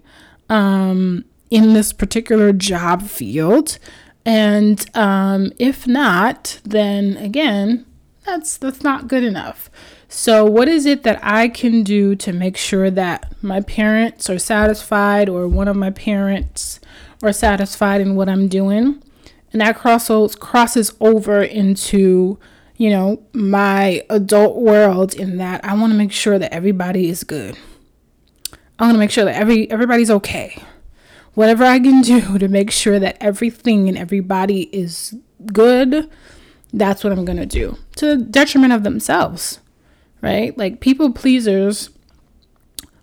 um, 0.49 1.25
in 1.51 1.73
this 1.73 1.93
particular 1.93 2.53
job 2.53 3.03
field. 3.03 3.77
And 4.25 4.89
um, 4.97 5.53
if 5.59 5.89
not, 5.89 6.61
then 6.63 7.17
again, 7.17 7.87
that's 8.25 8.57
that's 8.57 8.83
not 8.83 9.09
good 9.09 9.25
enough. 9.25 9.69
So, 10.09 10.45
what 10.45 10.69
is 10.69 10.87
it 10.87 11.03
that 11.03 11.19
I 11.25 11.49
can 11.49 11.83
do 11.83 12.15
to 12.15 12.33
make 12.33 12.57
sure 12.57 12.89
that 12.89 13.33
my 13.43 13.63
parents 13.63 14.31
are 14.31 14.39
satisfied 14.39 15.29
or 15.29 15.49
one 15.49 15.67
of 15.67 15.75
my 15.75 15.91
parents 15.91 16.79
are 17.21 17.33
satisfied 17.33 18.01
in 18.01 18.15
what 18.15 18.29
I'm 18.29 18.47
doing? 18.47 19.03
And 19.53 19.61
that 19.61 19.77
crosses 19.77 20.35
crosses 20.35 20.93
over 21.01 21.43
into, 21.43 22.39
you 22.77 22.91
know, 22.91 23.23
my 23.33 24.05
adult 24.09 24.57
world 24.57 25.15
in 25.15 25.37
that 25.37 25.65
I 25.65 25.75
want 25.75 25.93
to 25.93 25.99
make 25.99 26.13
sure 26.13 26.39
that 26.39 26.53
everybody 26.53 27.09
is 27.09 27.23
good. 27.23 27.59
I 28.79 28.85
want 28.85 28.95
to 28.95 28.99
make 28.99 29.11
sure 29.11 29.25
that 29.25 29.37
every 29.37 29.71
everybody's 29.71 30.11
okay. 30.11 30.63
Whatever 31.35 31.65
I 31.65 31.79
can 31.79 32.03
do 32.03 32.39
to 32.39 32.49
make 32.49 32.71
sure 32.71 32.99
that 32.99 33.17
everything 33.21 33.89
and 33.89 33.97
everybody 33.97 34.63
is 34.75 35.15
good, 35.53 36.11
that's 36.73 37.05
what 37.05 37.13
I'm 37.13 37.25
going 37.25 37.39
to 37.39 37.47
do 37.47 37.79
to 37.97 38.07
the 38.07 38.17
detriment 38.17 38.73
of 38.73 38.83
themselves, 38.83 39.61
right? 40.21 40.57
Like 40.57 40.81
people 40.81 41.13
pleasers, 41.13 41.91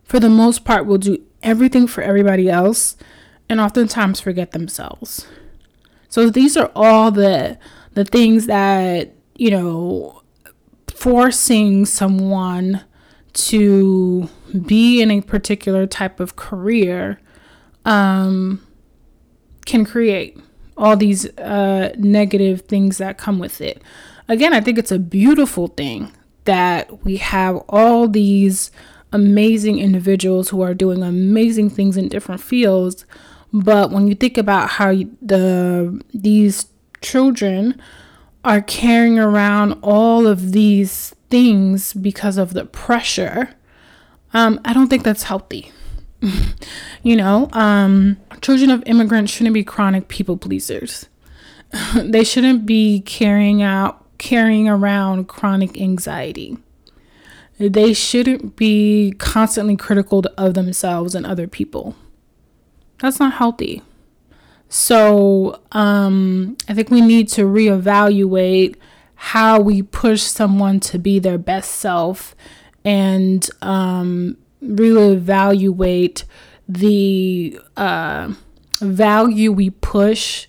for 0.04 0.20
the 0.20 0.30
most 0.30 0.64
part, 0.66 0.86
will 0.86 0.98
do 0.98 1.24
everything 1.42 1.88
for 1.88 2.02
everybody 2.02 2.50
else 2.50 2.96
and 3.48 3.60
oftentimes 3.60 4.20
forget 4.20 4.52
themselves. 4.52 5.28
So 6.10 6.30
these 6.30 6.58
are 6.58 6.72
all 6.76 7.12
the 7.12 7.58
the 7.94 8.06
things 8.06 8.46
that, 8.48 9.14
you 9.36 9.52
know, 9.52 10.22
forcing 10.88 11.86
someone 11.86 12.82
to 13.34 14.30
be 14.66 15.02
in 15.02 15.12
a 15.12 15.22
particular 15.22 15.88
type 15.88 16.20
of 16.20 16.36
career 16.36 17.20
um, 17.86 18.66
can 19.66 19.86
create 19.86 20.38
all 20.78 20.96
these 20.96 21.26
uh, 21.38 21.94
negative 21.98 22.62
things 22.62 22.98
that 22.98 23.18
come 23.18 23.40
with 23.40 23.62
it. 23.62 23.82
Again, 24.28 24.54
I 24.54 24.62
think 24.62 24.78
it's 24.78 24.92
a 24.92 25.00
beautiful 25.00 25.68
thing 25.68 26.12
that 26.46 27.04
we 27.04 27.18
have 27.18 27.58
all 27.70 28.08
these 28.08 28.72
amazing 29.12 29.80
individuals 29.80 30.50
who 30.50 30.62
are 30.62 30.74
doing 30.74 31.04
amazing 31.04 31.70
things 31.70 31.98
in 31.98 32.08
different 32.10 32.42
fields. 32.42 33.06
But 33.52 33.92
when 33.92 34.08
you 34.08 34.16
think 34.16 34.38
about 34.38 34.70
how 34.70 34.94
the 35.22 36.02
these 36.14 36.68
children 37.02 37.82
are 38.44 38.62
carrying 38.62 39.20
around 39.20 39.74
all 39.82 40.28
of 40.28 40.52
these 40.52 41.16
things 41.30 41.94
because 41.94 42.38
of 42.38 42.54
the 42.54 42.66
pressure, 42.66 43.50
um, 44.34 44.60
I 44.64 44.74
don't 44.74 44.88
think 44.88 45.04
that's 45.04 45.24
healthy. 45.24 45.72
you 47.04 47.16
know, 47.16 47.50
um, 47.54 48.18
children 48.42 48.70
of 48.70 48.84
immigrants 48.86 49.32
shouldn't 49.32 49.54
be 49.54 49.64
chronic 49.64 50.08
people 50.08 50.38
pleasers. 50.38 51.08
they 51.96 52.24
shouldn't 52.24 52.66
be 52.66 53.02
carrying 53.02 53.62
out 53.62 54.06
carrying 54.18 54.68
around 54.68 55.28
chronic 55.28 55.80
anxiety. 55.80 56.58
They 57.58 57.94
shouldn't 57.94 58.56
be 58.56 59.14
constantly 59.18 59.76
critical 59.76 60.24
of 60.38 60.54
themselves 60.54 61.16
and 61.16 61.26
other 61.26 61.48
people. 61.48 61.96
That's 63.02 63.20
not 63.20 63.34
healthy. 63.34 63.82
So, 64.68 65.62
um, 65.72 66.58
I 66.68 66.74
think 66.74 66.92
we 66.92 67.02
need 67.02 67.28
to 67.30 67.42
reevaluate 67.42 68.76
how 69.16 69.60
we 69.60 69.82
push 69.82 70.22
someone 70.22 70.80
to 70.80 71.00
be 71.00 71.20
their 71.20 71.38
best 71.38 71.72
self 71.72 72.36
and 72.86 73.50
um, 73.62 74.38
really 74.62 75.14
evaluate 75.14 76.24
the 76.68 77.60
uh, 77.76 78.32
value 78.80 79.52
we 79.52 79.72
push, 79.72 80.48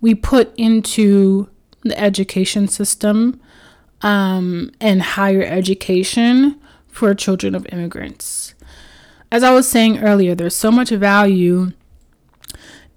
we 0.00 0.14
put 0.14 0.52
into 0.56 1.48
the 1.82 1.98
education 1.98 2.68
system 2.68 3.40
um, 4.02 4.70
and 4.80 5.00
higher 5.02 5.42
education 5.42 6.60
for 6.88 7.14
children 7.14 7.54
of 7.54 7.66
immigrants. 7.72 8.54
As 9.32 9.44
I 9.44 9.52
was 9.52 9.68
saying 9.68 10.00
earlier, 10.00 10.34
there's 10.34 10.56
so 10.56 10.72
much 10.72 10.90
value 10.90 11.70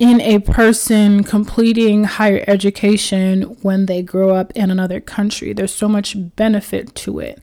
in 0.03 0.19
a 0.19 0.37
person 0.39 1.23
completing 1.23 2.03
higher 2.03 2.43
education 2.45 3.43
when 3.61 3.85
they 3.85 4.01
grow 4.01 4.31
up 4.35 4.51
in 4.51 4.69
another 4.69 4.99
country. 4.99 5.53
There's 5.53 5.73
so 5.73 5.87
much 5.87 6.17
benefit 6.35 6.93
to 6.95 7.19
it. 7.19 7.41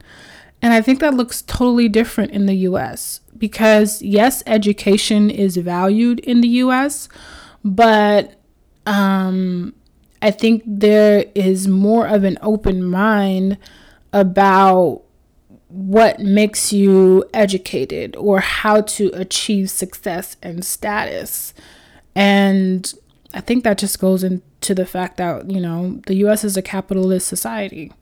And 0.61 0.74
I 0.74 0.82
think 0.82 1.00
that 1.00 1.14
looks 1.14 1.40
totally 1.40 1.88
different 1.88 2.32
in 2.32 2.44
the 2.44 2.54
US 2.68 3.20
because, 3.38 4.02
yes, 4.02 4.42
education 4.44 5.30
is 5.30 5.56
valued 5.56 6.20
in 6.20 6.42
the 6.42 6.48
US, 6.64 7.08
but 7.64 8.38
um, 8.84 9.72
I 10.20 10.30
think 10.30 10.62
there 10.66 11.24
is 11.34 11.66
more 11.66 12.06
of 12.06 12.24
an 12.24 12.37
open 12.42 12.84
mind 12.84 13.56
about 14.12 15.00
what 15.68 16.20
makes 16.20 16.74
you 16.74 17.24
educated 17.32 18.16
or 18.16 18.40
how 18.40 18.82
to 18.82 19.08
achieve 19.14 19.70
success 19.70 20.37
and 20.42 20.62
status. 20.62 21.54
And 22.20 22.92
I 23.33 23.40
think 23.40 23.64
that 23.64 23.78
just 23.78 23.98
goes 23.98 24.22
into 24.22 24.74
the 24.74 24.87
fact 24.87 25.16
that, 25.16 25.50
you 25.50 25.61
know, 25.61 26.00
the 26.06 26.14
US 26.26 26.44
is 26.44 26.56
a 26.56 26.62
capitalist 26.62 27.26
society 27.26 27.92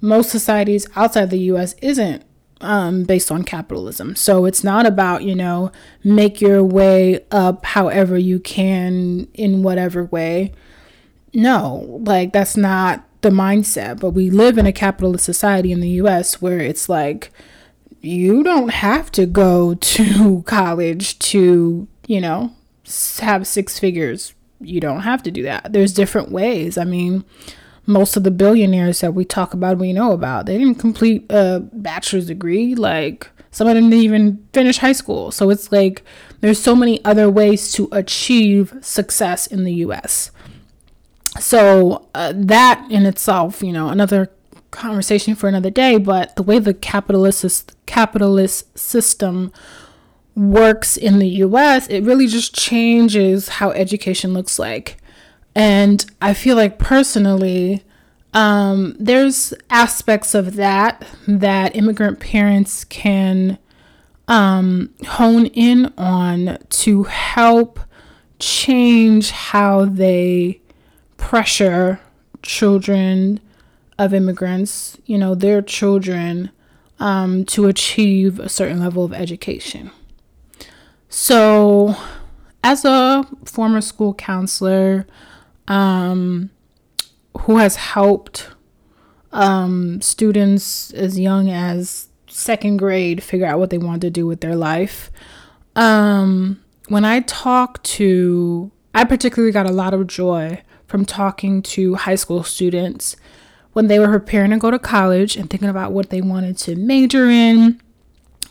most 0.00 0.30
societies 0.30 0.86
outside 0.96 1.30
the 1.30 1.38
US 1.52 1.74
isn't 1.82 2.24
um, 2.60 3.04
based 3.04 3.30
on 3.30 3.44
capitalism. 3.44 4.16
So 4.16 4.44
it's 4.44 4.64
not 4.64 4.86
about, 4.86 5.22
you 5.22 5.34
know, 5.34 5.70
make 6.02 6.40
your 6.40 6.62
way 6.64 7.24
up 7.30 7.64
however 7.64 8.18
you 8.18 8.40
can 8.40 9.28
in 9.34 9.62
whatever 9.62 10.04
way. 10.04 10.52
No, 11.34 12.00
like 12.04 12.32
that's 12.32 12.56
not 12.56 13.04
the 13.20 13.30
mindset. 13.30 14.00
But 14.00 14.10
we 14.10 14.30
live 14.30 14.58
in 14.58 14.66
a 14.66 14.72
capitalist 14.72 15.24
society 15.24 15.72
in 15.72 15.80
the 15.80 15.90
US 15.90 16.42
where 16.42 16.60
it's 16.60 16.88
like, 16.88 17.30
you 18.00 18.42
don't 18.42 18.70
have 18.70 19.10
to 19.12 19.26
go 19.26 19.74
to 19.80 20.42
college 20.46 21.18
to, 21.18 21.86
you 22.06 22.20
know, 22.20 22.52
have 23.20 23.46
six 23.46 23.78
figures. 23.78 24.34
You 24.60 24.80
don't 24.80 25.00
have 25.00 25.22
to 25.24 25.30
do 25.30 25.42
that. 25.44 25.72
There's 25.72 25.92
different 25.92 26.30
ways. 26.30 26.76
I 26.76 26.84
mean, 26.84 27.24
most 27.86 28.16
of 28.16 28.24
the 28.24 28.30
billionaires 28.30 29.00
that 29.00 29.14
we 29.14 29.24
talk 29.24 29.54
about, 29.54 29.78
we 29.78 29.92
know 29.92 30.12
about, 30.12 30.46
they 30.46 30.58
didn't 30.58 30.76
complete 30.78 31.24
a 31.30 31.60
bachelor's 31.72 32.26
degree. 32.26 32.74
Like 32.74 33.30
some 33.50 33.66
of 33.66 33.74
them 33.74 33.90
didn't 33.90 34.04
even 34.04 34.46
finish 34.52 34.78
high 34.78 34.92
school. 34.92 35.30
So 35.30 35.50
it's 35.50 35.72
like 35.72 36.02
there's 36.40 36.60
so 36.60 36.76
many 36.76 37.04
other 37.04 37.30
ways 37.30 37.72
to 37.72 37.88
achieve 37.92 38.74
success 38.80 39.46
in 39.46 39.64
the 39.64 39.74
US. 39.74 40.30
So 41.40 42.08
uh, 42.14 42.32
that 42.36 42.86
in 42.90 43.06
itself, 43.06 43.62
you 43.62 43.72
know, 43.72 43.88
another 43.88 44.30
conversation 44.70 45.34
for 45.34 45.48
another 45.48 45.70
day, 45.70 45.98
but 45.98 46.36
the 46.36 46.42
way 46.42 46.58
the 46.58 46.74
capitalist 46.74 47.74
capitalist 47.86 48.78
system 48.78 49.52
works 50.38 50.96
in 50.96 51.18
the 51.18 51.28
US, 51.28 51.88
it 51.88 52.04
really 52.04 52.26
just 52.26 52.54
changes 52.54 53.48
how 53.48 53.70
education 53.72 54.32
looks 54.32 54.58
like. 54.58 54.96
And 55.54 56.06
I 56.22 56.32
feel 56.32 56.56
like 56.56 56.78
personally, 56.78 57.82
um, 58.32 58.94
there's 59.00 59.52
aspects 59.68 60.34
of 60.34 60.54
that 60.54 61.04
that 61.26 61.74
immigrant 61.74 62.20
parents 62.20 62.84
can 62.84 63.58
um, 64.28 64.90
hone 65.06 65.46
in 65.46 65.92
on 65.98 66.58
to 66.68 67.04
help 67.04 67.80
change 68.38 69.30
how 69.30 69.86
they 69.86 70.60
pressure 71.16 71.98
children 72.42 73.40
of 73.98 74.14
immigrants, 74.14 74.96
you 75.06 75.18
know, 75.18 75.34
their 75.34 75.60
children, 75.60 76.50
um, 77.00 77.44
to 77.44 77.66
achieve 77.66 78.38
a 78.38 78.48
certain 78.48 78.78
level 78.78 79.04
of 79.04 79.12
education. 79.12 79.90
So, 81.08 81.96
as 82.62 82.84
a 82.84 83.26
former 83.44 83.80
school 83.80 84.14
counselor, 84.14 85.06
um, 85.66 86.50
who 87.40 87.58
has 87.58 87.76
helped 87.76 88.48
um, 89.32 90.00
students 90.00 90.92
as 90.92 91.18
young 91.18 91.50
as 91.50 92.08
second 92.26 92.76
grade 92.78 93.22
figure 93.22 93.46
out 93.46 93.58
what 93.58 93.70
they 93.70 93.78
want 93.78 94.02
to 94.02 94.10
do 94.10 94.26
with 94.26 94.40
their 94.40 94.56
life. 94.56 95.10
Um, 95.76 96.62
when 96.88 97.04
I 97.04 97.20
talk 97.20 97.82
to, 97.84 98.70
I 98.94 99.04
particularly 99.04 99.52
got 99.52 99.68
a 99.68 99.72
lot 99.72 99.94
of 99.94 100.06
joy 100.06 100.62
from 100.86 101.04
talking 101.04 101.62
to 101.62 101.94
high 101.94 102.14
school 102.14 102.42
students 102.42 103.16
when 103.72 103.86
they 103.86 103.98
were 103.98 104.08
preparing 104.08 104.50
to 104.50 104.58
go 104.58 104.70
to 104.70 104.78
college 104.78 105.36
and 105.36 105.48
thinking 105.48 105.68
about 105.68 105.92
what 105.92 106.10
they 106.10 106.20
wanted 106.20 106.56
to 106.58 106.74
major 106.74 107.28
in, 107.28 107.80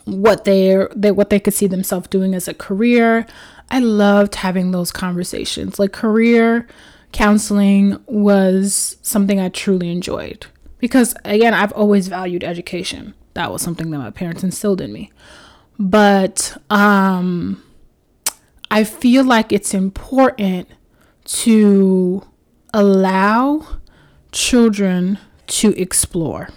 what 0.07 0.45
they 0.45 0.87
they 0.95 1.11
what 1.11 1.29
they 1.29 1.39
could 1.39 1.53
see 1.53 1.67
themselves 1.67 2.07
doing 2.07 2.33
as 2.33 2.47
a 2.47 2.53
career. 2.53 3.27
I 3.69 3.79
loved 3.79 4.35
having 4.35 4.71
those 4.71 4.91
conversations. 4.91 5.77
Like 5.77 5.91
career 5.91 6.67
counseling 7.11 8.01
was 8.05 8.97
something 9.01 9.39
I 9.39 9.49
truly 9.49 9.91
enjoyed 9.91 10.47
because, 10.79 11.15
again, 11.25 11.53
I've 11.53 11.73
always 11.73 12.07
valued 12.07 12.43
education. 12.43 13.13
That 13.33 13.51
was 13.51 13.61
something 13.61 13.91
that 13.91 13.99
my 13.99 14.11
parents 14.11 14.43
instilled 14.43 14.81
in 14.81 14.91
me. 14.93 15.11
But 15.79 16.57
um, 16.69 17.63
I 18.71 18.83
feel 18.83 19.23
like 19.23 19.51
it's 19.51 19.73
important 19.73 20.67
to 21.25 22.23
allow 22.73 23.79
children 24.31 25.19
to 25.47 25.79
explore. 25.79 26.49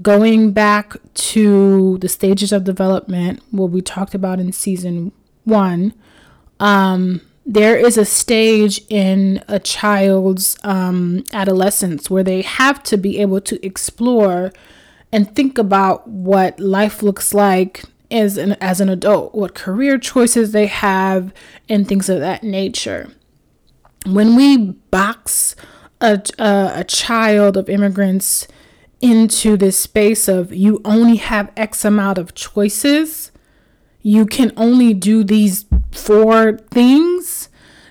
Going 0.00 0.52
back 0.52 0.96
to 1.14 1.98
the 1.98 2.08
stages 2.08 2.52
of 2.52 2.64
development, 2.64 3.42
what 3.50 3.70
we 3.70 3.80
talked 3.82 4.14
about 4.14 4.38
in 4.38 4.52
season 4.52 5.12
one, 5.44 5.92
um, 6.60 7.20
there 7.44 7.76
is 7.76 7.96
a 7.96 8.04
stage 8.04 8.82
in 8.88 9.42
a 9.48 9.58
child's 9.58 10.56
um, 10.62 11.24
adolescence 11.32 12.10
where 12.10 12.22
they 12.22 12.42
have 12.42 12.82
to 12.84 12.96
be 12.96 13.18
able 13.20 13.40
to 13.40 13.64
explore 13.64 14.52
and 15.10 15.34
think 15.34 15.56
about 15.56 16.06
what 16.06 16.60
life 16.60 17.02
looks 17.02 17.32
like 17.32 17.84
as 18.10 18.36
an, 18.36 18.52
as 18.60 18.80
an 18.80 18.88
adult, 18.88 19.34
what 19.34 19.54
career 19.54 19.98
choices 19.98 20.52
they 20.52 20.66
have, 20.66 21.32
and 21.68 21.88
things 21.88 22.08
of 22.08 22.20
that 22.20 22.42
nature. 22.42 23.10
When 24.06 24.36
we 24.36 24.58
box 24.90 25.56
a, 26.00 26.20
a, 26.38 26.72
a 26.76 26.84
child 26.84 27.56
of 27.56 27.68
immigrants 27.68 28.46
into 29.00 29.56
this 29.56 29.78
space 29.78 30.28
of 30.28 30.52
you 30.52 30.80
only 30.84 31.16
have 31.16 31.52
X 31.56 31.84
amount 31.84 32.18
of 32.18 32.34
choices, 32.34 33.30
you 34.02 34.26
can 34.26 34.52
only 34.56 34.94
do 34.94 35.22
these 35.22 35.66
four 35.92 36.58
things, 36.70 37.48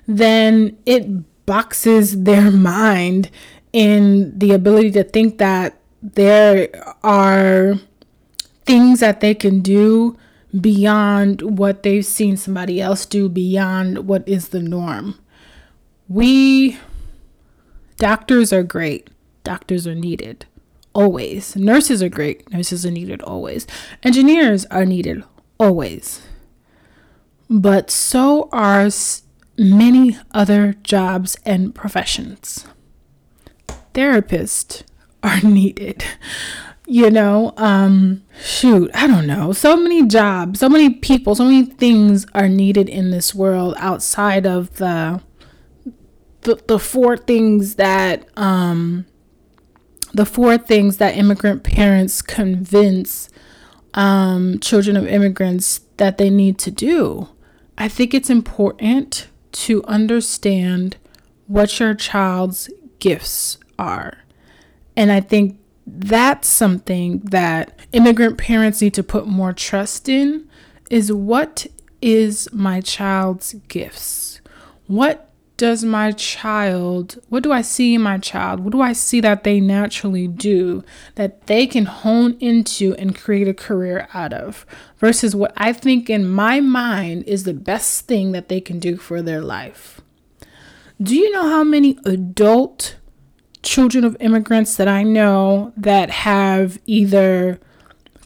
then 0.07 0.77
it 0.85 1.45
boxes 1.45 2.23
their 2.23 2.51
mind 2.51 3.29
in 3.71 4.37
the 4.37 4.51
ability 4.51 4.91
to 4.91 5.03
think 5.03 5.37
that 5.37 5.79
there 6.01 6.69
are 7.03 7.75
things 8.65 8.99
that 8.99 9.21
they 9.21 9.33
can 9.33 9.61
do 9.61 10.17
beyond 10.59 11.57
what 11.57 11.83
they've 11.83 12.05
seen 12.05 12.35
somebody 12.35 12.81
else 12.81 13.05
do, 13.05 13.29
beyond 13.29 14.07
what 14.07 14.27
is 14.27 14.49
the 14.49 14.61
norm. 14.61 15.19
We 16.09 16.77
doctors 17.97 18.51
are 18.53 18.63
great, 18.63 19.09
doctors 19.43 19.85
are 19.85 19.95
needed 19.95 20.45
always. 20.97 21.55
Nurses 21.55 22.01
are 22.01 22.09
great, 22.09 22.51
nurses 22.51 22.83
are 22.85 22.91
needed 22.91 23.21
always. 23.21 23.67
Engineers 24.01 24.65
are 24.65 24.85
needed 24.85 25.23
always. 25.59 26.23
But 27.49 27.91
so 27.91 28.49
are 28.51 28.89
many 29.59 30.17
other 30.31 30.73
jobs 30.81 31.37
and 31.45 31.73
professions. 31.75 32.65
Therapists 33.93 34.83
are 35.21 35.39
needed. 35.43 36.03
You 36.87 37.11
know, 37.11 37.53
um, 37.57 38.23
shoot, 38.41 38.89
I 38.93 39.05
don't 39.05 39.27
know. 39.27 39.51
So 39.51 39.77
many 39.77 40.07
jobs, 40.07 40.59
so 40.59 40.67
many 40.67 40.89
people, 40.89 41.35
so 41.35 41.43
many 41.43 41.65
things 41.65 42.25
are 42.33 42.49
needed 42.49 42.89
in 42.89 43.11
this 43.11 43.35
world 43.35 43.75
outside 43.77 44.47
of 44.47 44.77
the 44.77 45.21
the, 46.41 46.55
the 46.67 46.79
four 46.79 47.17
things 47.17 47.75
that 47.75 48.25
um 48.37 49.05
the 50.13 50.25
four 50.25 50.57
things 50.57 50.97
that 50.97 51.17
immigrant 51.17 51.63
parents 51.63 52.21
convince 52.21 53.29
um, 53.93 54.59
children 54.59 54.95
of 54.95 55.07
immigrants 55.07 55.81
that 55.97 56.17
they 56.17 56.29
need 56.29 56.57
to 56.59 56.71
do. 56.71 57.29
I 57.77 57.87
think 57.87 58.13
it's 58.13 58.29
important 58.29 59.27
to 59.53 59.83
understand 59.85 60.97
what 61.47 61.79
your 61.79 61.93
child's 61.93 62.69
gifts 62.99 63.57
are. 63.79 64.19
And 64.95 65.11
I 65.11 65.21
think 65.21 65.59
that's 65.85 66.47
something 66.47 67.19
that 67.19 67.79
immigrant 67.93 68.37
parents 68.37 68.81
need 68.81 68.93
to 68.95 69.03
put 69.03 69.25
more 69.25 69.53
trust 69.53 70.09
in 70.09 70.49
is 70.89 71.11
what 71.11 71.67
is 72.01 72.49
my 72.51 72.81
child's 72.81 73.53
gifts? 73.67 74.41
What 74.87 75.26
does 75.57 75.83
my 75.83 76.11
child, 76.11 77.17
what 77.29 77.43
do 77.43 77.51
I 77.51 77.61
see 77.61 77.95
in 77.95 78.01
my 78.01 78.19
child? 78.19 78.59
What 78.59 78.71
do 78.71 78.81
I 78.81 78.93
see 78.93 79.19
that 79.21 79.43
they 79.43 79.59
naturally 79.59 80.27
do 80.27 80.83
that 81.15 81.47
they 81.47 81.65
can 81.65 81.85
hone 81.85 82.37
into 82.39 82.93
and 82.95 83.17
create 83.17 83.47
a 83.47 83.53
career 83.53 84.07
out 84.13 84.33
of 84.33 84.65
versus 84.97 85.35
what 85.35 85.53
I 85.57 85.73
think 85.73 86.09
in 86.09 86.29
my 86.29 86.59
mind 86.59 87.23
is 87.23 87.43
the 87.43 87.55
best 87.55 88.05
thing 88.05 88.31
that 88.33 88.49
they 88.49 88.61
can 88.61 88.77
do 88.77 88.97
for 88.97 89.21
their 89.21 89.41
life? 89.41 89.99
Do 91.01 91.15
you 91.15 91.31
know 91.31 91.49
how 91.49 91.63
many 91.63 91.97
adult 92.05 92.97
children 93.63 94.03
of 94.03 94.15
immigrants 94.19 94.75
that 94.77 94.87
I 94.87 95.03
know 95.03 95.73
that 95.75 96.09
have 96.09 96.79
either 96.85 97.59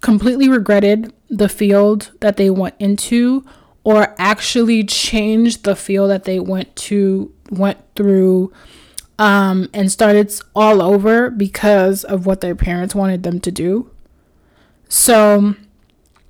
completely 0.02 0.50
regretted 0.50 1.13
the 1.30 1.50
field 1.50 2.12
that 2.20 2.38
they 2.38 2.50
went 2.50 2.76
into 2.80 3.46
or 3.84 4.15
actually 4.17 4.84
change 4.84 5.63
the 5.63 5.76
field 5.76 6.10
that 6.12 6.26
they 6.26 6.39
went 6.39 6.76
to 6.76 7.34
went 7.50 7.80
through 7.96 8.52
um, 9.17 9.70
and 9.74 9.91
started 9.91 10.34
all 10.56 10.82
over 10.82 11.30
because 11.30 12.04
of 12.04 12.26
what 12.26 12.41
their 12.41 12.56
parents 12.56 12.96
wanted 12.96 13.24
them 13.24 13.39
to 13.39 13.52
do. 13.52 13.89
So 14.88 15.56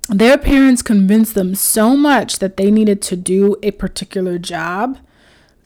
their 0.08 0.36
parents 0.36 0.82
convinced 0.82 1.34
them 1.34 1.54
so 1.54 1.96
much 1.96 2.38
that 2.38 2.56
they 2.56 2.70
needed 2.70 3.00
to 3.02 3.16
do 3.16 3.56
a 3.62 3.70
particular 3.70 4.38
job 4.38 4.98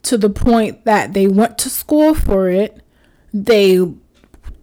to 0.03 0.17
the 0.17 0.29
point 0.29 0.85
that 0.85 1.13
they 1.13 1.27
went 1.27 1.57
to 1.59 1.69
school 1.69 2.13
for 2.13 2.49
it. 2.49 2.81
They 3.33 3.93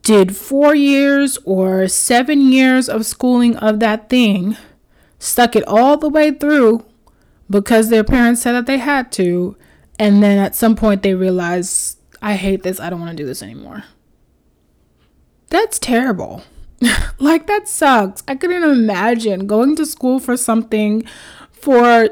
did 0.03 0.37
four 0.37 0.75
years 0.75 1.39
or 1.45 1.89
seven 1.89 2.53
years 2.53 2.89
of 2.89 3.05
schooling 3.05 3.57
of 3.57 3.81
that 3.81 4.09
thing, 4.09 4.57
stuck 5.19 5.57
it 5.57 5.67
all 5.67 5.97
the 5.97 6.09
way 6.09 6.31
through 6.31 6.85
because 7.55 7.89
their 7.89 8.03
parents 8.03 8.43
said 8.43 8.51
that 8.51 8.67
they 8.67 8.79
had 8.79 9.13
to. 9.13 9.57
And 9.97 10.21
then 10.21 10.39
at 10.39 10.57
some 10.57 10.75
point 10.75 11.03
they 11.03 11.15
realize, 11.15 11.99
I 12.21 12.35
hate 12.35 12.65
this. 12.65 12.81
I 12.81 12.91
don't 12.91 12.99
want 12.99 13.17
to 13.17 13.23
do 13.23 13.25
this 13.25 13.45
anymore. 13.45 13.85
That's 15.51 15.79
terrible. 15.79 16.43
like, 17.21 17.47
that 17.47 17.69
sucks. 17.69 18.25
I 18.27 18.35
couldn't 18.35 18.65
imagine 18.65 19.47
going 19.47 19.77
to 19.77 19.87
school 19.87 20.19
for 20.19 20.37
something 20.37 21.05
for 21.53 22.09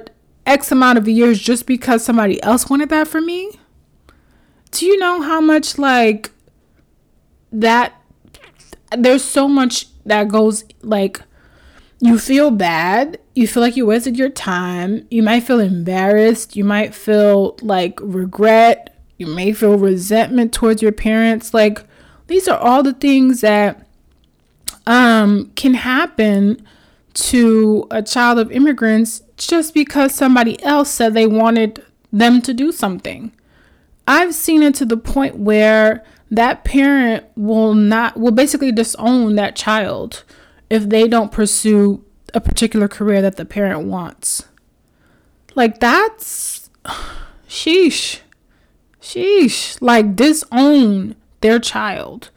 X 0.46 0.70
amount 0.70 0.98
of 0.98 1.08
years 1.08 1.40
just 1.40 1.66
because 1.66 2.04
somebody 2.04 2.40
else 2.44 2.70
wanted 2.70 2.90
that 2.90 3.08
for 3.08 3.20
me. 3.20 3.58
Do 4.70 4.86
you 4.86 4.96
know 4.96 5.22
how 5.22 5.40
much, 5.40 5.76
like, 5.76 6.30
that 7.50 8.00
there's 8.96 9.24
so 9.24 9.48
much 9.48 9.86
that 10.06 10.28
goes, 10.28 10.64
like, 10.82 11.20
you 12.02 12.18
feel 12.18 12.50
bad. 12.50 13.20
You 13.36 13.46
feel 13.46 13.62
like 13.62 13.76
you 13.76 13.86
wasted 13.86 14.18
your 14.18 14.28
time. 14.28 15.06
You 15.08 15.22
might 15.22 15.44
feel 15.44 15.60
embarrassed. 15.60 16.56
You 16.56 16.64
might 16.64 16.96
feel 16.96 17.56
like 17.62 18.00
regret. 18.02 18.96
You 19.18 19.28
may 19.28 19.52
feel 19.52 19.78
resentment 19.78 20.52
towards 20.52 20.82
your 20.82 20.90
parents. 20.90 21.54
Like 21.54 21.84
these 22.26 22.48
are 22.48 22.58
all 22.58 22.82
the 22.82 22.92
things 22.92 23.40
that 23.42 23.86
um, 24.84 25.52
can 25.54 25.74
happen 25.74 26.66
to 27.14 27.86
a 27.92 28.02
child 28.02 28.40
of 28.40 28.50
immigrants 28.50 29.22
just 29.36 29.72
because 29.72 30.12
somebody 30.12 30.60
else 30.64 30.90
said 30.90 31.14
they 31.14 31.28
wanted 31.28 31.84
them 32.12 32.42
to 32.42 32.52
do 32.52 32.72
something. 32.72 33.30
I've 34.08 34.34
seen 34.34 34.64
it 34.64 34.74
to 34.76 34.84
the 34.84 34.96
point 34.96 35.36
where 35.36 36.02
that 36.32 36.64
parent 36.64 37.26
will 37.36 37.74
not 37.74 38.16
will 38.18 38.32
basically 38.32 38.72
disown 38.72 39.36
that 39.36 39.54
child 39.54 40.24
if 40.72 40.88
they 40.88 41.06
don't 41.06 41.30
pursue 41.30 42.02
a 42.32 42.40
particular 42.40 42.88
career 42.88 43.20
that 43.20 43.36
the 43.36 43.44
parent 43.44 43.86
wants. 43.86 44.48
Like 45.54 45.80
that's 45.80 46.70
sheesh. 47.46 48.20
Sheesh. 48.98 49.76
Like 49.82 50.16
disown 50.16 51.14
their 51.42 51.58
child. 51.58 52.30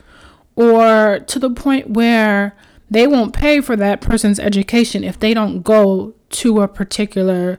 Or 0.58 1.20
to 1.26 1.40
the 1.40 1.50
point 1.50 1.92
where 1.92 2.58
they 2.92 3.08
won't 3.08 3.34
pay 3.34 3.62
for 3.62 3.78
that 3.78 4.02
person's 4.02 4.40
education 4.40 5.06
if 5.06 5.18
they 5.18 5.34
don't 5.34 5.62
go 5.62 6.14
to 6.32 6.60
a 6.60 6.68
particular 6.68 7.58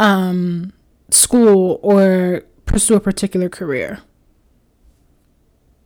um, 0.00 0.72
school 1.10 1.78
or 1.80 2.42
pursue 2.66 2.96
a 2.96 3.00
particular 3.00 3.48
career. 3.48 4.00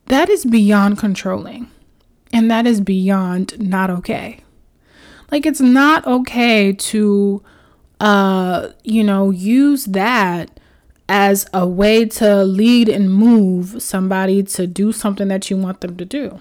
That 0.06 0.30
is 0.30 0.46
beyond 0.46 0.96
controlling. 0.96 1.70
And 2.32 2.50
that 2.50 2.66
is 2.66 2.80
beyond 2.80 3.60
not 3.60 3.90
okay. 3.90 4.40
Like, 5.30 5.46
it's 5.46 5.60
not 5.60 6.06
okay 6.06 6.72
to, 6.72 7.42
uh, 8.00 8.68
you 8.84 9.04
know, 9.04 9.30
use 9.30 9.86
that 9.86 10.60
as 11.08 11.46
a 11.52 11.66
way 11.66 12.06
to 12.06 12.44
lead 12.44 12.88
and 12.88 13.12
move 13.12 13.82
somebody 13.82 14.42
to 14.42 14.66
do 14.66 14.92
something 14.92 15.28
that 15.28 15.50
you 15.50 15.56
want 15.56 15.80
them 15.80 15.96
to 15.96 16.04
do. 16.04 16.40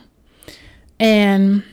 And 1.00 1.64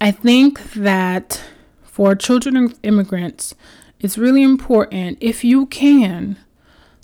I 0.00 0.10
think 0.10 0.72
that 0.74 1.42
for 1.82 2.14
children 2.14 2.56
of 2.56 2.78
immigrants, 2.82 3.54
it's 4.00 4.18
really 4.18 4.42
important, 4.42 5.18
if 5.20 5.44
you 5.44 5.66
can, 5.66 6.36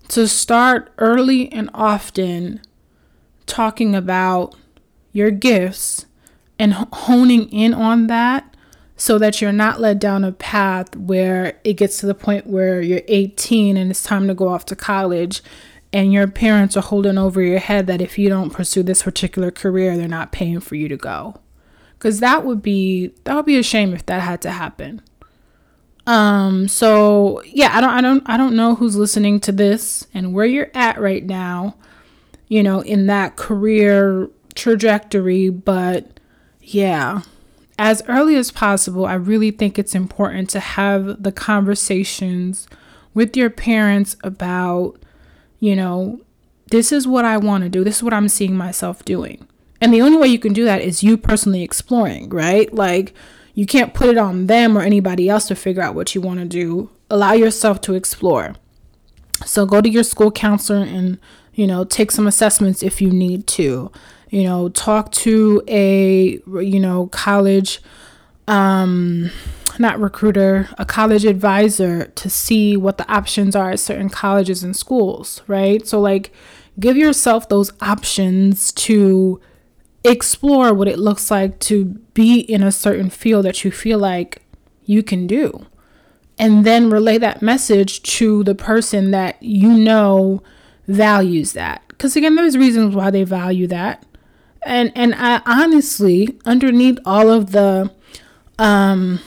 to 0.09 0.27
start 0.27 0.93
early 0.99 1.51
and 1.53 1.71
often 1.73 2.61
talking 3.47 3.95
about 3.95 4.57
your 5.13 5.31
gifts 5.31 6.07
and 6.59 6.75
honing 6.75 7.49
in 7.51 7.73
on 7.73 8.07
that 8.09 8.55
so 8.97 9.17
that 9.17 9.41
you're 9.41 9.53
not 9.53 9.81
led 9.81 10.01
down 10.01 10.25
a 10.25 10.33
path 10.33 10.97
where 10.97 11.59
it 11.63 11.75
gets 11.75 11.99
to 11.99 12.07
the 12.07 12.15
point 12.15 12.47
where 12.47 12.81
you're 12.83 13.03
18 13.07 13.77
and 13.77 13.91
it's 13.91 14.03
time 14.03 14.27
to 14.27 14.35
go 14.35 14.49
off 14.49 14.67
to 14.67 14.77
college 14.77 15.41
and 15.93 16.13
your 16.13 16.27
parents 16.27 16.77
are 16.77 16.83
holding 16.83 17.17
over 17.17 17.41
your 17.41 17.61
head 17.61 17.87
that 17.87 18.03
if 18.03 18.19
you 18.19 18.29
don't 18.29 18.51
pursue 18.51 18.83
this 18.83 19.03
particular 19.05 19.51
career, 19.51 19.97
they're 19.97 20.09
not 20.09 20.33
paying 20.33 20.61
for 20.61 20.75
you 20.75 20.89
to 20.89 20.97
go. 20.97 21.37
Cuz 21.99 22.21
that 22.21 22.45
would 22.45 22.63
be 22.63 23.13
that 23.25 23.35
would 23.35 23.47
be 23.47 23.57
a 23.57 23.63
shame 23.63 23.95
if 23.95 24.05
that 24.07 24.23
had 24.23 24.43
to 24.43 24.51
happen. 24.51 25.01
Um 26.07 26.69
so 26.69 27.43
yeah, 27.47 27.71
I 27.73 27.81
don't 27.81 27.91
I 27.91 28.01
don't 28.01 28.23
I 28.27 28.37
don't 28.37 28.57
know 28.57 28.75
who's 28.75 28.97
listening 28.97 29.41
to 29.41 29.53
this 29.53 30.07
and 30.13 30.33
where 30.33 30.47
you're 30.47 30.71
at 30.75 31.01
right 31.01 31.25
now, 31.25 31.77
you 32.49 32.63
know, 32.63 32.81
in 32.81 33.07
that 33.07 33.37
career 33.37 34.29
trajectory, 34.55 35.49
but 35.49 36.18
yeah, 36.75 37.23
as 37.79 38.03
early 38.09 38.37
as 38.37 38.51
possible, 38.51 39.07
I 39.07 39.15
really 39.15 39.51
think 39.51 39.79
it's 39.79 39.95
important 39.95 40.51
to 40.51 40.61
have 40.61 41.23
the 41.23 41.33
conversations 41.33 42.69
with 43.15 43.37
your 43.37 43.51
parents 43.51 44.17
about 44.23 44.99
you 45.61 45.75
know, 45.75 46.21
this 46.71 46.93
is 46.93 47.07
what 47.07 47.25
I 47.25 47.37
want 47.37 47.65
to 47.65 47.71
do. 47.71 47.85
This 47.85 47.97
is 47.97 48.03
what 48.03 48.15
I'm 48.15 48.29
seeing 48.29 48.57
myself 48.57 49.05
doing. 49.05 49.47
And 49.81 49.93
the 49.93 50.03
only 50.03 50.19
way 50.19 50.29
you 50.29 50.39
can 50.39 50.53
do 50.53 50.65
that 50.65 50.83
is 50.83 51.03
you 51.03 51.17
personally 51.17 51.63
exploring, 51.63 52.31
right? 52.31 52.73
Like, 52.73 53.15
you 53.55 53.67
can't 53.67 53.95
put 53.95 54.09
it 54.09 54.19
on 54.19 54.47
them 54.47 54.77
or 54.77 54.83
anybody 54.83 55.29
else 55.29 55.49
to 55.49 55.55
figure 55.55 55.83
out 55.83 55.95
what 55.95 56.15
you 56.15 56.21
want 56.21 56.41
to 56.41 56.47
do. 56.47 56.91
Allow 57.11 57.33
yourself 57.33 57.81
to 57.83 57.95
explore. 57.95 58.55
So, 59.45 59.67
go 59.67 59.81
to 59.81 59.89
your 59.89 60.03
school 60.03 60.31
counselor 60.31 60.85
and, 60.85 61.19
you 61.55 61.67
know, 61.67 61.85
take 61.85 62.11
some 62.11 62.27
assessments 62.27 62.83
if 62.83 63.01
you 63.01 63.11
need 63.11 63.47
to. 63.49 63.91
You 64.31 64.45
know, 64.45 64.69
talk 64.69 65.11
to 65.13 65.63
a, 65.67 66.41
you 66.47 66.81
know, 66.81 67.07
college 67.09 67.81
um, 68.49 69.31
not 69.79 70.01
recruiter, 70.01 70.69
a 70.79 70.85
college 70.85 71.25
advisor 71.25 72.07
to 72.07 72.31
see 72.31 72.77
what 72.77 72.99
the 72.99 73.11
options 73.13 73.55
are 73.55 73.71
at 73.71 73.81
certain 73.81 74.09
colleges 74.09 74.65
and 74.65 74.77
schools, 74.77 75.43
right? 75.47 75.87
So, 75.87 76.01
like, 76.01 76.33
give 76.81 76.97
yourself 76.97 77.49
those 77.49 77.73
options 77.81 78.73
to 78.73 79.41
explore 80.05 80.73
what 80.73 80.89
it 80.89 80.99
looks 80.99 81.31
like 81.31 81.59
to 81.61 81.85
be 82.15 82.41
in 82.41 82.63
a 82.63 82.73
certain 82.73 83.11
field 83.11 83.45
that 83.45 83.65
you 83.65 83.71
feel 83.71 83.99
like 83.99 84.43
you 84.85 85.03
can 85.03 85.27
do. 85.27 85.67
And 86.39 86.65
then 86.65 86.89
relay 86.89 87.19
that 87.19 87.43
message 87.43 88.03
to 88.03 88.45
the 88.45 88.55
person 88.55 89.11
that 89.11 89.43
you 89.43 89.73
know 89.73 90.43
values 90.87 91.53
that. 91.53 91.83
Because 91.89 92.17
again, 92.17 92.37
there's 92.37 92.57
reasons 92.57 92.95
why 92.95 93.11
they 93.11 93.25
value 93.25 93.67
that. 93.67 94.05
And 94.69 94.93
and 94.95 95.15
I 95.15 95.41
honestly, 95.47 96.39
underneath 96.45 96.99
all 97.05 97.31
of 97.31 97.53
the 97.53 97.91
um, 98.59 99.21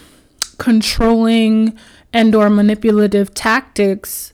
controlling 0.57 1.77
and 2.13 2.35
or 2.35 2.49
manipulative 2.49 3.33
tactics 3.33 4.33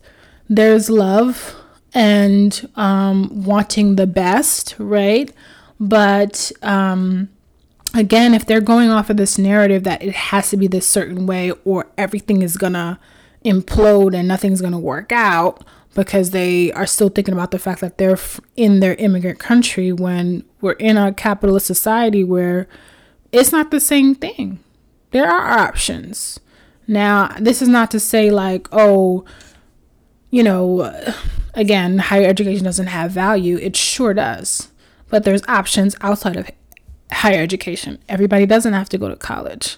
there's 0.49 0.89
love 0.89 1.55
and 1.93 2.69
um, 2.75 3.43
wanting 3.43 3.95
the 3.95 4.07
best 4.07 4.75
right? 4.77 5.31
But 5.79 6.51
um, 6.61 7.29
again 7.93 8.33
if 8.33 8.45
they're 8.45 8.61
going 8.61 8.89
off 8.89 9.09
of 9.09 9.17
this 9.17 9.37
narrative 9.37 9.83
that 9.83 10.01
it 10.01 10.13
has 10.13 10.49
to 10.49 10.57
be 10.57 10.67
this 10.67 10.87
certain 10.87 11.25
way 11.25 11.51
or 11.63 11.87
everything 11.97 12.41
is 12.41 12.57
gonna 12.57 12.99
implode 13.45 14.15
and 14.15 14.27
nothing's 14.27 14.61
gonna 14.61 14.79
work 14.79 15.11
out 15.11 15.63
because 15.97 16.29
they 16.29 16.71
are 16.73 16.85
still 16.85 17.09
thinking 17.09 17.33
about 17.33 17.49
the 17.49 17.57
fact 17.57 17.81
that 17.81 17.97
they're 17.97 18.19
in 18.55 18.81
their 18.81 18.93
immigrant 18.95 19.39
country 19.39 19.91
when 19.91 20.43
we're 20.61 20.73
in 20.73 20.95
a 20.95 21.11
capitalist 21.11 21.65
society 21.65 22.23
where 22.23 22.67
it's 23.31 23.51
not 23.51 23.71
the 23.71 23.79
same 23.79 24.13
thing 24.13 24.59
there 25.11 25.27
are 25.27 25.59
options. 25.59 26.39
Now, 26.87 27.29
this 27.39 27.61
is 27.61 27.67
not 27.67 27.89
to 27.91 27.99
say 27.99 28.29
like, 28.29 28.67
oh, 28.71 29.25
you 30.29 30.43
know, 30.43 30.81
uh, 30.81 31.13
again, 31.55 31.97
higher 31.97 32.27
education 32.27 32.63
doesn't 32.63 32.87
have 32.87 33.11
value. 33.11 33.57
It 33.57 33.75
sure 33.75 34.13
does. 34.13 34.71
But 35.09 35.23
there's 35.23 35.43
options 35.47 35.95
outside 36.01 36.35
of 36.35 36.51
higher 37.11 37.41
education. 37.41 37.99
Everybody 38.07 38.45
doesn't 38.45 38.73
have 38.73 38.89
to 38.89 38.97
go 38.97 39.09
to 39.09 39.15
college. 39.15 39.77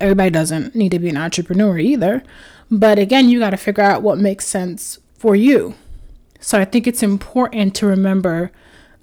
Everybody 0.00 0.30
doesn't 0.30 0.74
need 0.74 0.90
to 0.90 0.98
be 0.98 1.08
an 1.08 1.16
entrepreneur 1.16 1.78
either. 1.78 2.22
But 2.70 2.98
again, 2.98 3.28
you 3.30 3.38
got 3.38 3.50
to 3.50 3.56
figure 3.56 3.84
out 3.84 4.02
what 4.02 4.18
makes 4.18 4.46
sense 4.46 4.98
for 5.26 5.34
you. 5.34 5.74
So 6.38 6.56
I 6.56 6.64
think 6.64 6.86
it's 6.86 7.02
important 7.02 7.74
to 7.74 7.86
remember 7.88 8.52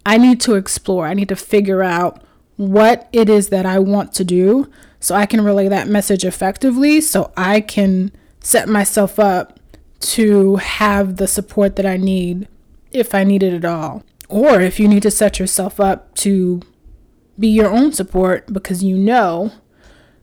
I 0.06 0.18
need 0.18 0.40
to 0.42 0.56
explore, 0.56 1.06
I 1.06 1.14
need 1.14 1.28
to 1.28 1.36
figure 1.36 1.84
out 1.84 2.24
what 2.56 3.10
it 3.12 3.28
is 3.28 3.50
that 3.50 3.66
I 3.66 3.78
want 3.80 4.14
to 4.14 4.24
do 4.24 4.72
so 5.02 5.16
I 5.16 5.26
can 5.26 5.44
relay 5.44 5.68
that 5.68 5.90
message 5.90 6.24
effectively 6.24 7.02
so 7.02 7.34
I 7.36 7.60
can 7.60 8.10
set 8.40 8.70
myself 8.70 9.20
up 9.20 9.60
to 10.14 10.56
have 10.56 11.18
the 11.18 11.28
support 11.28 11.76
that 11.76 11.86
I 11.86 11.98
need 11.98 12.48
if 12.92 13.14
I 13.14 13.26
need 13.26 13.44
it 13.44 13.54
at 13.54 13.66
all. 13.66 14.06
Or 14.30 14.62
if 14.62 14.80
you 14.80 14.88
need 14.88 15.04
to 15.04 15.12
set 15.12 15.40
yourself 15.40 15.78
up 15.82 16.16
to 16.20 16.62
be 17.38 17.50
your 17.50 17.70
own 17.70 17.92
support 17.92 18.54
because 18.54 18.82
you 18.82 18.98
know 18.98 19.52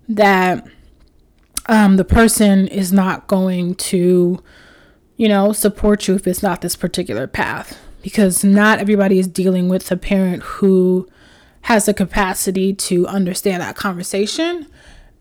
that 0.09 0.67
um, 1.67 1.99
the 1.99 2.07
person 2.07 2.69
is 2.69 2.91
not 2.91 3.27
going 3.27 3.75
to, 3.75 4.43
you 5.21 5.29
know, 5.29 5.53
support 5.53 6.09
you 6.09 6.15
if 6.15 6.27
it's 6.27 6.43
not 6.43 6.63
this 6.63 6.75
particular 6.75 7.27
path. 7.27 7.79
Because 8.01 8.43
not 8.43 8.79
everybody 8.79 9.19
is 9.19 9.29
dealing 9.29 9.69
with 9.69 9.93
a 9.93 9.97
parent 9.99 10.43
who 10.43 11.07
has 11.65 11.85
the 11.85 11.93
capacity 11.93 12.73
to 12.73 13.07
understand 13.07 13.61
that 13.61 13.77
conversation 13.77 14.67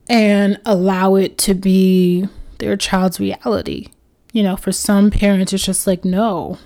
and 0.08 0.58
allow 0.66 1.16
it 1.16 1.38
to 1.40 1.54
be 1.54 2.30
their 2.60 2.78
child's 2.78 3.20
reality. 3.20 3.88
You 4.32 4.44
know, 4.44 4.56
for 4.56 4.72
some 4.72 5.12
parents, 5.12 5.52
it's 5.52 5.66
just 5.66 5.86
like, 5.86 6.06
no, 6.06 6.60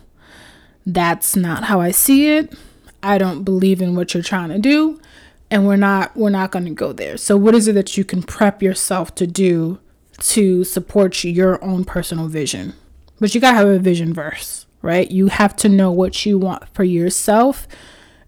that's 0.86 1.36
not 1.36 1.63
how 1.63 1.82
I 1.82 1.89
see 1.89 2.30
it. 2.36 2.54
I 3.02 3.17
don't 3.17 3.43
believe 3.43 3.82
in 3.82 3.96
what 3.96 4.13
you're 4.13 4.22
trying 4.22 4.50
to 4.50 4.60
do 4.60 5.02
and 5.50 5.65
we're 5.65 5.76
not 5.76 6.15
we're 6.15 6.30
not 6.30 6.52
going 6.52 6.65
to 6.65 6.72
go 6.72 6.93
there. 6.93 7.17
So 7.17 7.36
what 7.36 7.56
is 7.56 7.67
it 7.67 7.74
that 7.74 7.98
you 7.98 8.06
can 8.06 8.22
prep 8.22 8.62
yourself 8.62 9.15
to 9.15 9.26
do 9.26 9.80
to 10.19 10.63
support 10.63 11.24
your 11.24 11.63
own 11.63 11.84
personal 11.84 12.28
vision? 12.28 12.76
But 13.23 13.33
you 13.33 13.39
got 13.39 13.51
to 13.51 13.57
have 13.57 13.69
a 13.69 13.79
vision 13.79 14.13
verse, 14.13 14.65
right? 14.81 15.09
You 15.09 15.27
have 15.27 15.55
to 15.55 15.69
know 15.69 15.93
what 15.93 16.25
you 16.25 16.38
want 16.38 16.67
for 16.75 16.83
yourself 16.83 17.69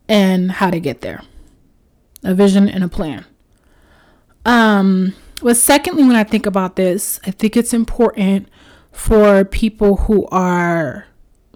and 0.07 0.49
how 0.49 0.69
to 0.69 0.79
get 0.79 1.01
there 1.01 1.21
a 2.23 2.33
vision 2.33 2.69
and 2.69 2.81
a 2.81 2.87
plan. 2.87 3.25
Um, 4.45 5.13
but 5.41 5.57
secondly, 5.57 6.05
when 6.05 6.15
I 6.15 6.23
think 6.23 6.45
about 6.45 6.77
this, 6.77 7.19
I 7.25 7.31
think 7.31 7.57
it's 7.57 7.73
important 7.73 8.47
for 8.93 9.43
people 9.43 9.97
who 9.97 10.27
are 10.27 11.07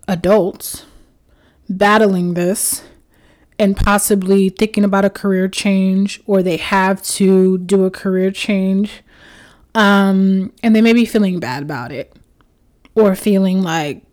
adults 0.05 0.83
battling 1.69 2.33
this 2.33 2.83
and 3.57 3.77
possibly 3.77 4.49
thinking 4.49 4.83
about 4.83 5.05
a 5.05 5.09
career 5.09 5.47
change 5.47 6.19
or 6.25 6.43
they 6.43 6.57
have 6.57 7.01
to 7.03 7.57
do 7.59 7.85
a 7.85 7.89
career 7.89 8.31
change 8.31 9.01
um, 9.75 10.51
and 10.61 10.75
they 10.75 10.81
may 10.81 10.91
be 10.91 11.05
feeling 11.05 11.39
bad 11.39 11.63
about 11.63 11.93
it 11.93 12.18
or 12.99 13.15
feeling 13.15 13.61
like 13.61 14.03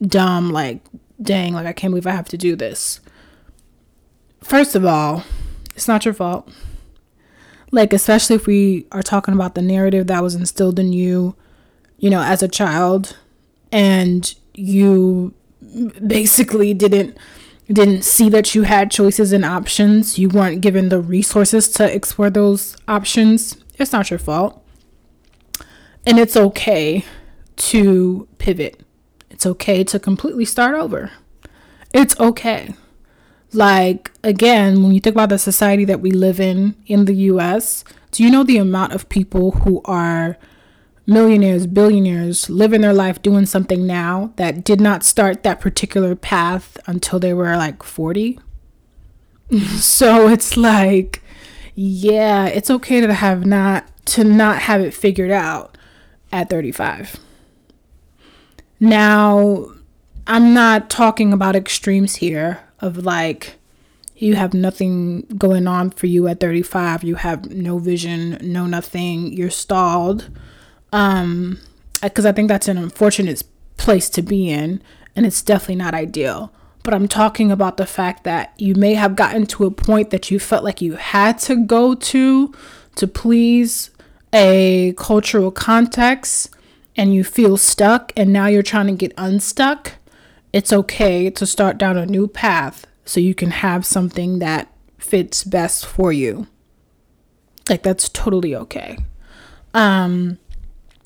dumb 0.00 0.52
like 0.52 0.80
dang 1.20 1.52
like 1.52 1.66
i 1.66 1.72
can't 1.72 1.90
believe 1.90 2.06
i 2.06 2.12
have 2.12 2.28
to 2.28 2.38
do 2.38 2.54
this. 2.56 3.00
First 4.40 4.74
of 4.74 4.84
all 4.84 5.24
it's 5.78 5.86
not 5.86 6.04
your 6.04 6.12
fault. 6.12 6.50
Like, 7.70 7.92
especially 7.92 8.34
if 8.34 8.48
we 8.48 8.88
are 8.90 9.02
talking 9.02 9.32
about 9.32 9.54
the 9.54 9.62
narrative 9.62 10.08
that 10.08 10.24
was 10.24 10.34
instilled 10.34 10.80
in 10.80 10.92
you, 10.92 11.36
you 11.98 12.10
know, 12.10 12.20
as 12.20 12.42
a 12.42 12.48
child, 12.48 13.16
and 13.70 14.34
you 14.54 15.34
basically 16.04 16.74
didn't 16.74 17.16
didn't 17.72 18.02
see 18.02 18.28
that 18.30 18.56
you 18.56 18.62
had 18.62 18.90
choices 18.90 19.32
and 19.32 19.44
options. 19.44 20.18
You 20.18 20.30
weren't 20.30 20.62
given 20.62 20.88
the 20.88 21.00
resources 21.00 21.68
to 21.72 21.94
explore 21.94 22.30
those 22.30 22.76
options. 22.88 23.56
It's 23.78 23.92
not 23.92 24.10
your 24.10 24.18
fault. 24.18 24.60
And 26.04 26.18
it's 26.18 26.36
okay 26.36 27.04
to 27.58 28.26
pivot 28.38 28.80
it's 29.30 29.44
okay 29.44 29.84
to 29.84 29.98
completely 29.98 30.44
start 30.44 30.74
over 30.74 31.10
it's 31.92 32.18
okay 32.18 32.74
like, 33.52 34.10
again, 34.22 34.82
when 34.82 34.92
you 34.92 35.00
think 35.00 35.14
about 35.14 35.30
the 35.30 35.38
society 35.38 35.84
that 35.86 36.00
we 36.00 36.10
live 36.10 36.38
in 36.38 36.76
in 36.86 37.06
the 37.06 37.14
US, 37.14 37.82
do 38.10 38.22
you 38.22 38.30
know 38.30 38.44
the 38.44 38.58
amount 38.58 38.92
of 38.92 39.08
people 39.08 39.52
who 39.52 39.80
are 39.84 40.36
millionaires, 41.06 41.66
billionaires, 41.66 42.50
living 42.50 42.82
their 42.82 42.92
life 42.92 43.22
doing 43.22 43.46
something 43.46 43.86
now 43.86 44.32
that 44.36 44.64
did 44.64 44.80
not 44.80 45.02
start 45.02 45.42
that 45.42 45.60
particular 45.60 46.14
path 46.14 46.76
until 46.86 47.18
they 47.18 47.32
were 47.32 47.56
like 47.56 47.82
40? 47.82 48.38
so 49.76 50.28
it's 50.28 50.56
like, 50.58 51.22
yeah, 51.74 52.46
it's 52.46 52.70
okay 52.70 53.00
to 53.00 53.14
have 53.14 53.46
not 53.46 53.86
to 54.06 54.24
not 54.24 54.62
have 54.62 54.80
it 54.82 54.92
figured 54.92 55.30
out 55.30 55.78
at 56.32 56.50
35. 56.50 57.16
Now, 58.80 59.72
I'm 60.26 60.54
not 60.54 60.90
talking 60.90 61.32
about 61.32 61.56
extremes 61.56 62.16
here 62.16 62.60
of 62.80 63.04
like 63.04 63.56
you 64.16 64.34
have 64.34 64.54
nothing 64.54 65.22
going 65.36 65.66
on 65.66 65.90
for 65.90 66.06
you 66.06 66.26
at 66.26 66.40
35 66.40 67.04
you 67.04 67.14
have 67.14 67.50
no 67.52 67.78
vision 67.78 68.36
no 68.40 68.66
nothing 68.66 69.32
you're 69.32 69.48
stalled 69.48 70.28
um 70.92 71.56
because 72.02 72.26
i 72.26 72.32
think 72.32 72.48
that's 72.48 72.66
an 72.66 72.76
unfortunate 72.78 73.44
place 73.76 74.10
to 74.10 74.22
be 74.22 74.50
in 74.50 74.82
and 75.18 75.26
it's 75.26 75.42
definitely 75.42 75.74
not 75.74 75.94
ideal. 75.94 76.52
But 76.84 76.94
I'm 76.94 77.08
talking 77.08 77.50
about 77.50 77.76
the 77.76 77.86
fact 77.86 78.22
that 78.22 78.54
you 78.56 78.76
may 78.76 78.94
have 78.94 79.16
gotten 79.16 79.46
to 79.46 79.64
a 79.66 79.70
point 79.70 80.10
that 80.10 80.30
you 80.30 80.38
felt 80.38 80.62
like 80.62 80.80
you 80.80 80.94
had 80.94 81.40
to 81.40 81.56
go 81.56 81.96
to 81.96 82.54
to 82.94 83.06
please 83.08 83.90
a 84.32 84.94
cultural 84.96 85.50
context 85.50 86.50
and 86.98 87.14
you 87.14 87.22
feel 87.22 87.56
stuck 87.56 88.12
and 88.16 88.32
now 88.32 88.46
you're 88.46 88.62
trying 88.62 88.88
to 88.88 88.92
get 88.92 89.14
unstuck. 89.16 89.92
It's 90.52 90.72
okay 90.72 91.30
to 91.30 91.46
start 91.46 91.78
down 91.78 91.96
a 91.96 92.04
new 92.04 92.26
path 92.26 92.86
so 93.04 93.20
you 93.20 93.34
can 93.34 93.52
have 93.52 93.86
something 93.86 94.40
that 94.40 94.70
fits 94.98 95.44
best 95.44 95.86
for 95.86 96.12
you. 96.12 96.48
Like 97.70 97.84
that's 97.84 98.08
totally 98.08 98.54
okay. 98.54 98.98
Um 99.72 100.38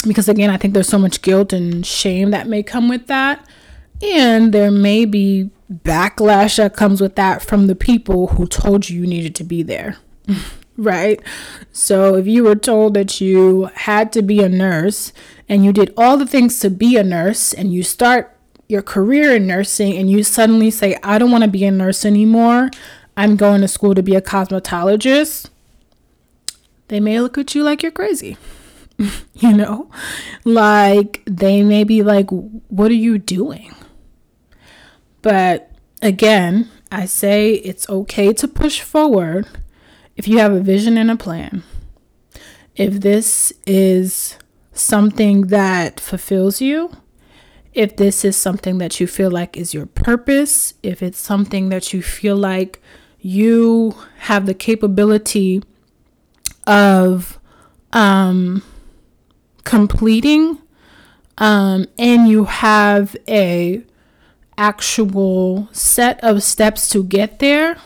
because 0.06 0.28
again, 0.28 0.50
I 0.50 0.56
think 0.56 0.74
there's 0.74 0.88
so 0.88 0.98
much 0.98 1.22
guilt 1.22 1.52
and 1.52 1.86
shame 1.86 2.30
that 2.30 2.48
may 2.48 2.62
come 2.62 2.88
with 2.88 3.06
that. 3.06 3.46
And 4.00 4.52
there 4.52 4.70
may 4.70 5.04
be 5.04 5.50
backlash 5.70 6.56
that 6.56 6.74
comes 6.74 7.00
with 7.00 7.14
that 7.16 7.42
from 7.42 7.66
the 7.66 7.76
people 7.76 8.28
who 8.28 8.46
told 8.46 8.88
you 8.88 9.02
you 9.02 9.06
needed 9.06 9.34
to 9.36 9.44
be 9.44 9.62
there. 9.62 9.98
right? 10.76 11.20
So 11.72 12.16
if 12.16 12.26
you 12.26 12.44
were 12.44 12.54
told 12.54 12.94
that 12.94 13.20
you 13.20 13.70
had 13.74 14.12
to 14.12 14.22
be 14.22 14.42
a 14.42 14.48
nurse 14.48 15.12
and 15.48 15.64
you 15.64 15.72
did 15.72 15.92
all 15.96 16.16
the 16.16 16.26
things 16.26 16.58
to 16.60 16.70
be 16.70 16.96
a 16.96 17.04
nurse 17.04 17.52
and 17.52 17.72
you 17.72 17.82
start 17.82 18.36
your 18.68 18.82
career 18.82 19.36
in 19.36 19.46
nursing 19.46 19.96
and 19.96 20.10
you 20.10 20.22
suddenly 20.22 20.70
say, 20.70 20.96
I 21.02 21.18
don't 21.18 21.30
want 21.30 21.44
to 21.44 21.50
be 21.50 21.64
a 21.64 21.70
nurse 21.70 22.04
anymore, 22.04 22.70
I'm 23.16 23.36
going 23.36 23.60
to 23.60 23.68
school 23.68 23.94
to 23.94 24.02
be 24.02 24.14
a 24.14 24.22
cosmetologist, 24.22 25.50
they 26.88 27.00
may 27.00 27.20
look 27.20 27.38
at 27.38 27.54
you 27.54 27.62
like 27.62 27.82
you're 27.82 27.92
crazy. 27.92 28.36
you 29.34 29.52
know? 29.52 29.90
Like 30.44 31.22
they 31.26 31.62
may 31.62 31.84
be 31.84 32.02
like, 32.02 32.28
What 32.30 32.90
are 32.90 32.94
you 32.94 33.18
doing? 33.18 33.74
But 35.20 35.70
again, 36.00 36.70
I 36.90 37.06
say 37.06 37.54
it's 37.54 37.88
okay 37.88 38.32
to 38.34 38.48
push 38.48 38.80
forward 38.80 39.46
if 40.16 40.28
you 40.28 40.38
have 40.38 40.52
a 40.52 40.60
vision 40.60 40.98
and 40.98 41.10
a 41.10 41.16
plan. 41.16 41.62
If 42.76 43.00
this 43.00 43.52
is 43.66 44.38
something 44.72 45.48
that 45.48 46.00
fulfills 46.00 46.60
you, 46.60 46.90
if 47.74 47.96
this 47.96 48.24
is 48.24 48.36
something 48.36 48.78
that 48.78 49.00
you 49.00 49.06
feel 49.06 49.30
like 49.30 49.56
is 49.56 49.72
your 49.72 49.86
purpose, 49.86 50.74
if 50.82 51.02
it's 51.02 51.18
something 51.18 51.70
that 51.70 51.92
you 51.92 52.02
feel 52.02 52.36
like 52.36 52.80
you 53.20 53.94
have 54.20 54.46
the 54.46 54.54
capability 54.54 55.62
of 56.66 57.38
um, 57.92 58.62
completing, 59.64 60.58
um, 61.38 61.86
and 61.98 62.28
you 62.28 62.44
have 62.44 63.16
a 63.28 63.82
actual 64.58 65.68
set 65.72 66.22
of 66.22 66.42
steps 66.42 66.88
to 66.90 67.02
get 67.02 67.38
there, 67.38 67.78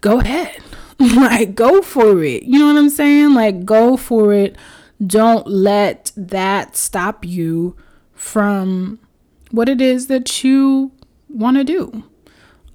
go 0.00 0.20
ahead. 0.20 0.62
like, 0.98 1.54
go 1.54 1.82
for 1.82 2.22
it. 2.24 2.42
You 2.44 2.58
know 2.58 2.66
what 2.66 2.76
I'm 2.76 2.90
saying? 2.90 3.34
Like, 3.34 3.64
go 3.64 3.96
for 3.96 4.32
it. 4.32 4.56
Don't 5.06 5.46
let 5.46 6.10
that 6.16 6.76
stop 6.76 7.24
you 7.24 7.76
from 8.14 8.98
what 9.50 9.68
it 9.68 9.80
is 9.80 10.08
that 10.08 10.42
you 10.42 10.90
want 11.28 11.56
to 11.56 11.64
do. 11.64 12.04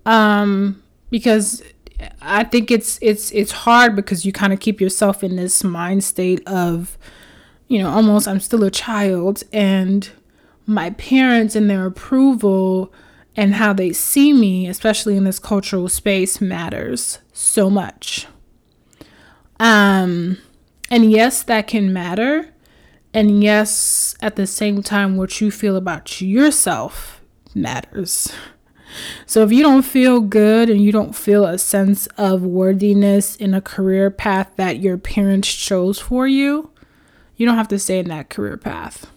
Um, 0.06 0.82
because 1.10 1.62
I 2.22 2.44
think 2.44 2.72
it's 2.72 2.98
it's 3.02 3.32
it's 3.32 3.52
hard 3.52 3.96
because 3.96 4.26
you 4.26 4.32
kind 4.32 4.54
of 4.54 4.60
keep 4.60 4.82
yourself 4.82 5.24
in 5.24 5.36
this 5.36 5.64
mind 5.64 6.04
state 6.04 6.46
of, 6.48 6.98
you 7.68 7.80
know, 7.80 7.90
almost 7.90 8.28
I'm 8.28 8.40
still 8.40 8.64
a 8.64 8.72
child 8.72 9.44
and 9.52 10.10
my 10.66 10.92
parents 10.92 11.56
and 11.56 11.70
their 11.70 11.86
approval 11.86 12.94
and 13.36 13.56
how 13.56 13.74
they 13.74 13.92
see 13.94 14.34
me, 14.34 14.68
especially 14.68 15.18
in 15.18 15.24
this 15.24 15.40
cultural 15.40 15.90
space, 15.90 16.40
matters 16.40 17.20
so 17.32 17.70
much. 17.70 18.28
Um, 19.60 20.38
and 20.92 21.12
yes, 21.12 21.44
that 21.44 21.68
can 21.68 21.94
matter. 21.94 22.50
And 23.14 23.44
yes, 23.44 24.16
at 24.22 24.36
the 24.36 24.48
same 24.48 24.84
time, 24.84 25.18
what 25.18 25.40
you 25.40 25.52
feel 25.52 25.76
about 25.76 26.22
yourself 26.22 27.22
matters. 27.56 28.32
So 29.26 29.44
if 29.44 29.52
you 29.52 29.64
don't 29.64 29.84
feel 29.84 30.22
good 30.22 30.70
and 30.70 30.80
you 30.82 30.92
don't 30.92 31.16
feel 31.16 31.46
a 31.46 31.58
sense 31.58 32.06
of 32.18 32.44
worthiness 32.44 33.36
in 33.36 33.56
a 33.56 33.62
career 33.62 34.12
path 34.12 34.52
that 34.58 34.80
your 34.80 34.98
parents 34.98 35.52
chose 35.52 36.00
for 36.00 36.28
you, 36.28 36.70
you 37.36 37.48
don't 37.48 37.58
have 37.58 37.68
to 37.70 37.80
stay 37.80 37.98
in 37.98 38.10
that 38.10 38.30
career 38.30 38.58
path 38.58 39.08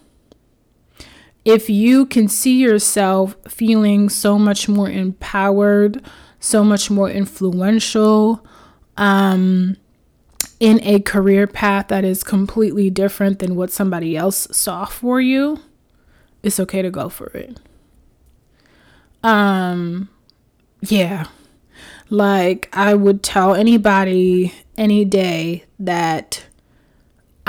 if 1.47 1.69
you 1.69 2.05
can 2.05 2.27
see 2.27 2.59
yourself 2.59 3.37
feeling 3.47 4.09
so 4.09 4.37
much 4.37 4.67
more 4.67 4.89
empowered, 4.89 6.03
so 6.41 6.61
much 6.61 6.91
more 6.91 7.09
influential, 7.09 8.45
um, 8.97 9.77
in 10.59 10.81
a 10.83 10.99
career 10.99 11.47
path 11.47 11.87
that 11.87 12.03
is 12.03 12.21
completely 12.21 12.89
different 12.89 13.39
than 13.39 13.55
what 13.55 13.71
somebody 13.71 14.17
else 14.17 14.49
saw 14.51 14.83
for 14.83 15.21
you, 15.21 15.61
it's 16.43 16.59
okay 16.59 16.81
to 16.81 16.91
go 16.91 17.07
for 17.07 17.27
it. 17.27 17.57
Um, 19.23 20.09
yeah. 20.81 21.27
Like, 22.09 22.67
I 22.73 22.93
would 22.93 23.23
tell 23.23 23.55
anybody 23.55 24.53
any 24.77 25.05
day 25.05 25.63
that 25.79 26.45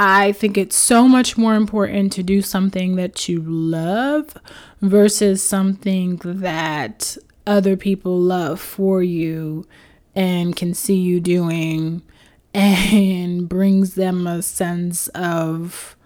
I 0.01 0.31
think 0.31 0.57
it's 0.57 0.77
so 0.77 1.09
much 1.09 1.37
more 1.37 1.57
important 1.57 2.13
to 2.13 2.23
do 2.23 2.41
something 2.41 2.95
that 2.95 3.29
you 3.29 3.43
love 3.43 4.37
versus 4.81 5.43
something 5.43 6.21
that 6.23 7.17
other 7.49 7.77
people 7.77 8.17
love 8.17 8.61
for 8.61 9.03
you 9.03 9.67
and 10.15 10.55
can 10.55 10.73
see 10.73 10.95
you 10.95 11.19
doing 11.19 12.03
and 12.55 13.49
brings 13.49 13.97
them 13.97 14.29
a 14.29 14.41
sense 14.41 15.09
of 15.09 15.97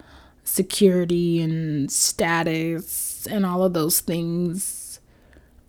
security 0.43 1.39
and 1.39 1.91
status 1.91 3.27
and 3.29 3.45
all 3.45 3.63
of 3.63 3.73
those 3.73 3.99
things 3.99 4.99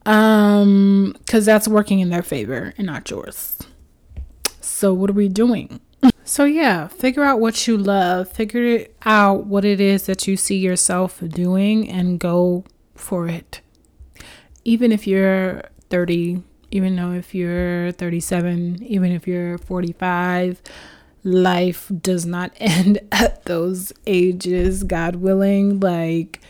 um 0.07 1.15
cuz 1.27 1.45
that's 1.45 1.69
working 1.69 2.01
in 2.01 2.09
their 2.09 2.23
favor 2.23 2.73
and 2.79 2.87
not 2.87 3.11
yours. 3.11 3.59
So 4.63 4.95
what 4.95 5.11
are 5.11 5.15
we 5.15 5.29
doing? 5.29 5.81
So, 6.27 6.45
yeah, 6.45 6.89
figure 6.89 7.23
out 7.23 7.39
what 7.39 7.67
you 7.67 7.77
love, 7.77 8.31
figure 8.31 8.87
out 9.05 9.45
what 9.45 9.65
it 9.65 9.79
is 9.79 10.07
that 10.07 10.27
you 10.27 10.39
see 10.39 10.57
yourself 10.57 11.21
doing, 11.23 11.89
and 11.89 12.19
go 12.19 12.65
for 12.95 13.29
it. 13.29 13.61
Even 14.65 14.91
if 14.91 15.07
you're 15.07 15.65
30, 15.91 16.43
even 16.71 16.97
though 16.97 17.13
if 17.13 17.35
you're 17.35 17.93
37, 17.93 18.83
even 18.83 19.13
if 19.13 19.29
you're 19.29 19.59
45, 19.59 20.63
life 21.25 21.93
does 22.01 22.25
not 22.25 22.53
end 22.57 23.01
at 23.13 23.45
those 23.45 23.93
ages, 24.07 24.83
God 24.83 25.17
willing. 25.17 25.79
Like, 25.79 26.41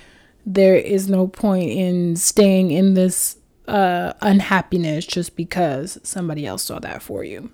there 0.47 0.77
is 0.77 1.09
no 1.09 1.27
point 1.27 1.71
in 1.71 2.15
staying 2.15 2.71
in 2.71 2.95
this 2.95 3.39
uh, 3.67 4.13
unhappiness 4.21 5.05
just 5.05 5.35
because 5.35 5.99
somebody 6.05 6.47
else 6.47 6.63
saw 6.63 6.79
that 6.79 7.03
for 7.03 7.25
you. 7.25 7.51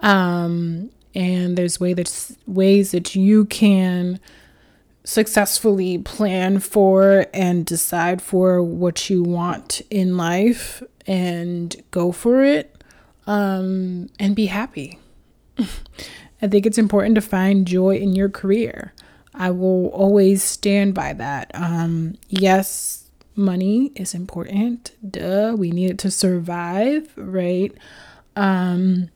Um, 0.00 0.90
and 1.14 1.56
there's 1.56 1.78
way 1.78 1.94
ways 2.46 2.90
that 2.92 3.14
you 3.14 3.44
can 3.46 4.18
successfully 5.04 5.98
plan 5.98 6.58
for 6.58 7.26
and 7.34 7.66
decide 7.66 8.22
for 8.22 8.62
what 8.62 9.10
you 9.10 9.22
want 9.22 9.82
in 9.90 10.16
life 10.16 10.82
and 11.06 11.76
go 11.90 12.10
for 12.10 12.42
it 12.42 12.82
um, 13.26 14.08
and 14.18 14.34
be 14.34 14.46
happy. 14.46 14.98
I 15.58 16.48
think 16.48 16.66
it's 16.66 16.78
important 16.78 17.14
to 17.14 17.20
find 17.20 17.66
joy 17.66 17.96
in 17.96 18.14
your 18.14 18.28
career. 18.28 18.92
I 19.34 19.50
will 19.50 19.88
always 19.88 20.42
stand 20.42 20.94
by 20.94 21.12
that. 21.14 21.50
Um, 21.54 22.16
yes, 22.28 23.10
money 23.36 23.92
is 23.94 24.14
important. 24.14 24.92
Duh, 25.08 25.54
we 25.56 25.70
need 25.70 25.90
it 25.90 25.98
to 25.98 26.10
survive, 26.10 27.12
right? 27.16 27.72
Um, 28.36 29.10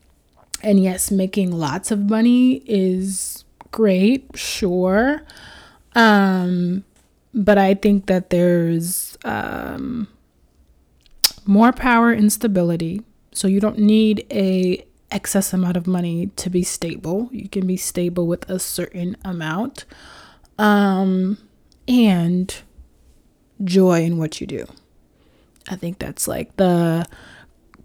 and 0.62 0.82
yes, 0.82 1.10
making 1.10 1.52
lots 1.52 1.90
of 1.90 2.10
money 2.10 2.62
is 2.66 3.44
great, 3.70 4.30
sure. 4.34 5.22
Um, 5.94 6.84
but 7.34 7.58
I 7.58 7.74
think 7.74 8.06
that 8.06 8.30
there's 8.30 9.16
um, 9.24 10.08
more 11.46 11.72
power 11.72 12.12
in 12.12 12.30
stability. 12.30 13.02
So 13.32 13.46
you 13.46 13.60
don't 13.60 13.78
need 13.78 14.26
a 14.30 14.84
excess 15.10 15.52
amount 15.52 15.76
of 15.76 15.86
money 15.86 16.26
to 16.36 16.50
be 16.50 16.62
stable. 16.62 17.28
You 17.32 17.48
can 17.48 17.66
be 17.66 17.76
stable 17.76 18.26
with 18.26 18.48
a 18.50 18.58
certain 18.58 19.16
amount. 19.24 19.84
Um, 20.58 21.38
and 21.86 22.54
joy 23.64 24.02
in 24.02 24.18
what 24.18 24.40
you 24.40 24.46
do. 24.46 24.66
I 25.68 25.76
think 25.76 25.98
that's 25.98 26.26
like 26.28 26.56
the 26.56 27.06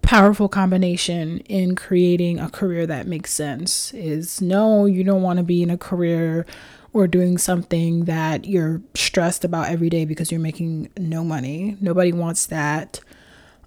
powerful 0.04 0.48
combination 0.48 1.40
in 1.40 1.76
creating 1.76 2.40
a 2.40 2.50
career 2.50 2.86
that 2.86 3.08
makes 3.08 3.32
sense 3.32 3.94
is 3.94 4.42
no, 4.42 4.86
you 4.86 5.04
don't 5.04 5.24
want 5.24 5.38
to 5.38 5.44
be 5.44 5.64
in 5.64 5.72
a 5.72 5.78
career 5.78 6.46
or 6.92 7.08
doing 7.08 7.38
something 7.40 8.06
that 8.06 8.46
you're 8.46 8.82
stressed 8.94 9.44
about 9.44 9.70
every 9.70 9.90
day 9.90 10.06
because 10.06 10.32
you're 10.32 10.40
making 10.40 10.90
no 10.98 11.24
money. 11.24 11.76
Nobody 11.82 12.12
wants 12.12 12.46
that. 12.48 13.00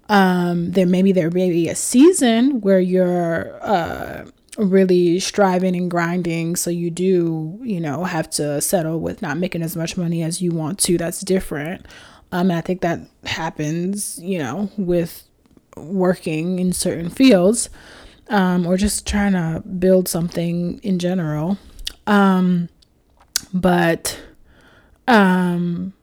Um, 0.09 0.71
there 0.71 0.85
maybe 0.85 1.11
there 1.11 1.29
may 1.29 1.49
be 1.49 1.67
a 1.67 1.75
season 1.75 2.61
where 2.61 2.79
you're 2.79 3.53
uh, 3.61 4.25
really 4.57 5.19
striving 5.19 5.75
and 5.75 5.91
grinding, 5.91 6.55
so 6.55 6.69
you 6.69 6.89
do, 6.89 7.59
you 7.61 7.81
know, 7.81 8.05
have 8.05 8.29
to 8.31 8.61
settle 8.61 9.01
with 9.01 9.21
not 9.21 9.37
making 9.37 9.61
as 9.63 9.75
much 9.75 9.97
money 9.97 10.23
as 10.23 10.41
you 10.41 10.51
want 10.51 10.79
to. 10.79 10.97
That's 10.97 11.19
different. 11.19 11.85
Um, 12.31 12.51
I 12.51 12.61
think 12.61 12.81
that 12.81 13.01
happens, 13.25 14.17
you 14.21 14.39
know, 14.39 14.69
with 14.77 15.26
working 15.83 16.59
in 16.59 16.73
certain 16.73 17.09
fields 17.09 17.69
um, 18.29 18.65
or 18.65 18.77
just 18.77 19.07
trying 19.07 19.33
to 19.33 19.61
build 19.67 20.07
something 20.07 20.79
in 20.83 20.99
general. 20.99 21.57
Um, 22.05 22.69
but 23.53 24.19
um, 25.07 25.93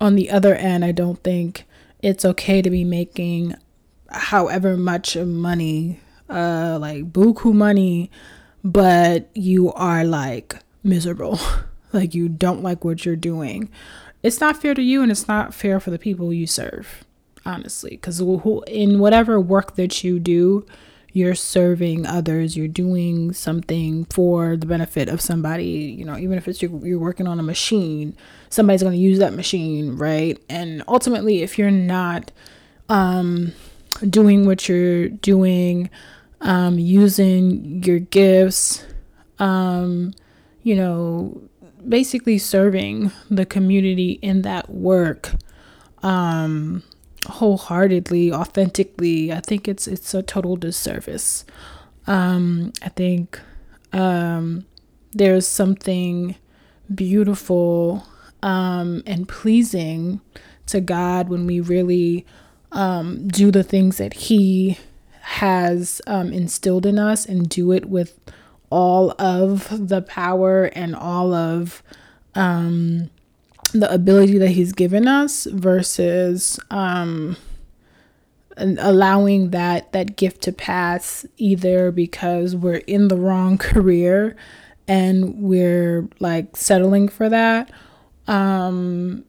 on 0.00 0.14
the 0.14 0.30
other 0.30 0.54
end, 0.54 0.84
I 0.84 0.92
don't 0.92 1.22
think 1.22 1.64
it's 2.02 2.24
okay 2.24 2.62
to 2.62 2.70
be 2.70 2.84
making 2.84 3.54
however 4.10 4.76
much 4.76 5.16
money, 5.16 6.00
uh, 6.28 6.78
like 6.80 7.12
buku 7.12 7.52
money, 7.52 8.10
but 8.62 9.28
you 9.34 9.72
are 9.72 10.04
like 10.04 10.56
miserable. 10.82 11.38
like 11.92 12.14
you 12.14 12.28
don't 12.28 12.62
like 12.62 12.84
what 12.84 13.04
you're 13.04 13.16
doing. 13.16 13.70
It's 14.22 14.40
not 14.40 14.60
fair 14.60 14.74
to 14.74 14.82
you 14.82 15.02
and 15.02 15.10
it's 15.10 15.28
not 15.28 15.54
fair 15.54 15.80
for 15.80 15.90
the 15.90 15.98
people 15.98 16.32
you 16.32 16.46
serve, 16.46 17.04
honestly. 17.46 17.90
Because 17.90 18.20
in 18.66 18.98
whatever 18.98 19.40
work 19.40 19.76
that 19.76 20.04
you 20.04 20.18
do, 20.18 20.66
you're 21.12 21.34
serving 21.34 22.04
others, 22.04 22.58
you're 22.58 22.68
doing 22.68 23.32
something 23.32 24.04
for 24.06 24.54
the 24.54 24.66
benefit 24.66 25.08
of 25.08 25.18
somebody, 25.22 25.64
you 25.64 26.04
know, 26.04 26.18
even 26.18 26.36
if 26.36 26.46
it's 26.46 26.60
you're, 26.60 26.86
you're 26.86 26.98
working 26.98 27.26
on 27.26 27.40
a 27.40 27.42
machine, 27.42 28.14
somebody's 28.50 28.82
going 28.82 28.92
to 28.92 28.98
use 28.98 29.18
that 29.18 29.32
machine, 29.32 29.96
right? 29.96 30.38
And 30.50 30.82
ultimately, 30.86 31.42
if 31.42 31.58
you're 31.58 31.70
not 31.70 32.32
um, 32.90 33.52
doing 34.10 34.44
what 34.44 34.68
you're 34.68 35.08
doing, 35.08 35.88
um, 36.42 36.78
using 36.78 37.82
your 37.82 37.98
gifts, 37.98 38.84
um, 39.38 40.12
you 40.62 40.76
know, 40.76 41.40
basically 41.88 42.36
serving 42.36 43.10
the 43.30 43.46
community 43.46 44.18
in 44.20 44.42
that 44.42 44.68
work, 44.68 45.32
um, 46.02 46.82
wholeheartedly, 47.26 48.32
authentically, 48.32 49.32
I 49.32 49.40
think 49.40 49.68
it's 49.68 49.86
it's 49.86 50.14
a 50.14 50.22
total 50.22 50.56
disservice. 50.56 51.44
Um, 52.06 52.72
I 52.82 52.88
think 52.90 53.40
um, 53.92 54.66
there's 55.12 55.46
something 55.46 56.36
beautiful 56.94 58.06
um, 58.42 59.02
and 59.06 59.28
pleasing 59.28 60.20
to 60.66 60.80
God 60.80 61.28
when 61.28 61.46
we 61.46 61.60
really 61.60 62.26
um, 62.72 63.26
do 63.28 63.50
the 63.50 63.62
things 63.62 63.98
that 63.98 64.14
He 64.14 64.78
has 65.20 66.00
um, 66.06 66.32
instilled 66.32 66.86
in 66.86 66.98
us 66.98 67.26
and 67.26 67.48
do 67.48 67.72
it 67.72 67.86
with 67.86 68.18
all 68.70 69.14
of 69.20 69.88
the 69.88 70.02
power 70.02 70.64
and 70.66 70.94
all 70.94 71.34
of 71.34 71.82
um, 72.34 73.10
the 73.80 73.92
ability 73.92 74.38
that 74.38 74.50
he's 74.50 74.72
given 74.72 75.06
us 75.06 75.44
versus 75.44 76.58
um 76.70 77.36
allowing 78.56 79.50
that 79.50 79.92
that 79.92 80.16
gift 80.16 80.42
to 80.42 80.52
pass 80.52 81.26
either 81.36 81.90
because 81.90 82.56
we're 82.56 82.76
in 82.86 83.08
the 83.08 83.16
wrong 83.16 83.58
career 83.72 84.36
and 84.88 85.42
we're 85.42 86.08
like 86.20 86.56
settling 86.56 87.08
for 87.08 87.28
that 87.28 87.70
um 88.28 89.24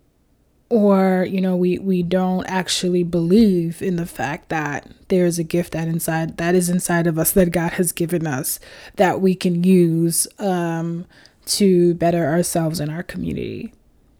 or 0.69 1.25
you 1.29 1.39
know 1.39 1.55
we 1.55 1.77
we 1.79 2.03
don't 2.03 2.45
actually 2.45 3.03
believe 3.03 3.81
in 3.81 3.95
the 3.95 4.05
fact 4.05 4.49
that 4.49 4.89
there's 5.07 5.39
a 5.39 5.43
gift 5.43 5.73
that 5.73 5.87
inside 5.87 6.37
that 6.37 6.55
is 6.55 6.69
inside 6.69 7.07
of 7.07 7.17
us 7.17 7.31
that 7.31 7.51
God 7.51 7.73
has 7.73 7.91
given 7.91 8.27
us 8.27 8.59
that 8.95 9.21
we 9.21 9.33
can 9.35 9.63
use 9.63 10.27
um 10.39 11.05
to 11.45 11.93
better 11.95 12.25
ourselves 12.25 12.79
in 12.79 12.89
our 12.89 13.03
community 13.03 13.73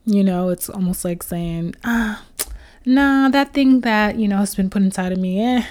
you 0.08 0.24
know, 0.24 0.50
it's 0.50 0.70
almost 0.70 1.04
like 1.04 1.22
saying, 1.22 1.76
ah, 1.84 2.24
nah, 2.86 3.28
that 3.30 3.54
thing 3.54 3.82
that, 3.82 4.18
you 4.18 4.28
know, 4.28 4.38
has 4.38 4.56
been 4.56 4.70
put 4.70 4.82
inside 4.82 5.12
of 5.12 5.20
me, 5.20 5.44
eh, 5.44 5.66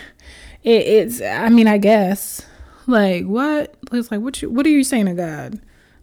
it, 0.62 0.86
it's, 0.86 1.22
I 1.22 1.48
mean, 1.48 1.66
I 1.66 1.78
guess. 1.78 2.44
Like, 2.86 3.24
what? 3.24 3.74
It's 3.92 4.10
like, 4.10 4.20
what, 4.20 4.40
you, 4.42 4.50
what 4.50 4.66
are 4.66 4.70
you 4.70 4.84
saying 4.84 5.06
to 5.06 5.14
God? 5.14 5.58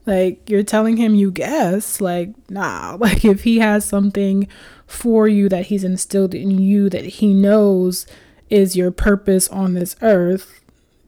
Like, 0.08 0.50
you're 0.50 0.64
telling 0.64 0.98
him 0.98 1.14
you 1.14 1.32
guess. 1.32 2.02
Like, 2.02 2.32
nah. 2.50 2.98
Like, 3.00 3.24
if 3.24 3.44
he 3.44 3.60
has 3.60 3.86
something 3.86 4.48
for 4.88 5.28
you 5.28 5.48
that 5.50 5.68
he's 5.68 5.84
instilled 5.84 6.34
in 6.34 6.58
you 6.58 6.90
that 6.90 7.06
he 7.06 7.34
knows 7.34 8.08
is 8.50 8.76
your 8.76 8.92
purpose 8.92 9.48
on 9.50 9.76
this 9.76 9.96
earth, 10.02 10.60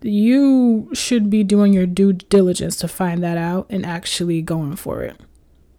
you 0.01 0.89
should 0.93 1.31
be 1.31 1.43
doing 1.43 1.73
your 1.73 1.87
due 1.87 2.13
diligence 2.13 2.75
to 2.77 2.87
find 2.87 3.23
that 3.23 3.37
out 3.37 3.65
and 3.71 3.83
actually 3.83 4.43
going 4.43 4.75
for 4.75 5.01
it. 5.01 5.19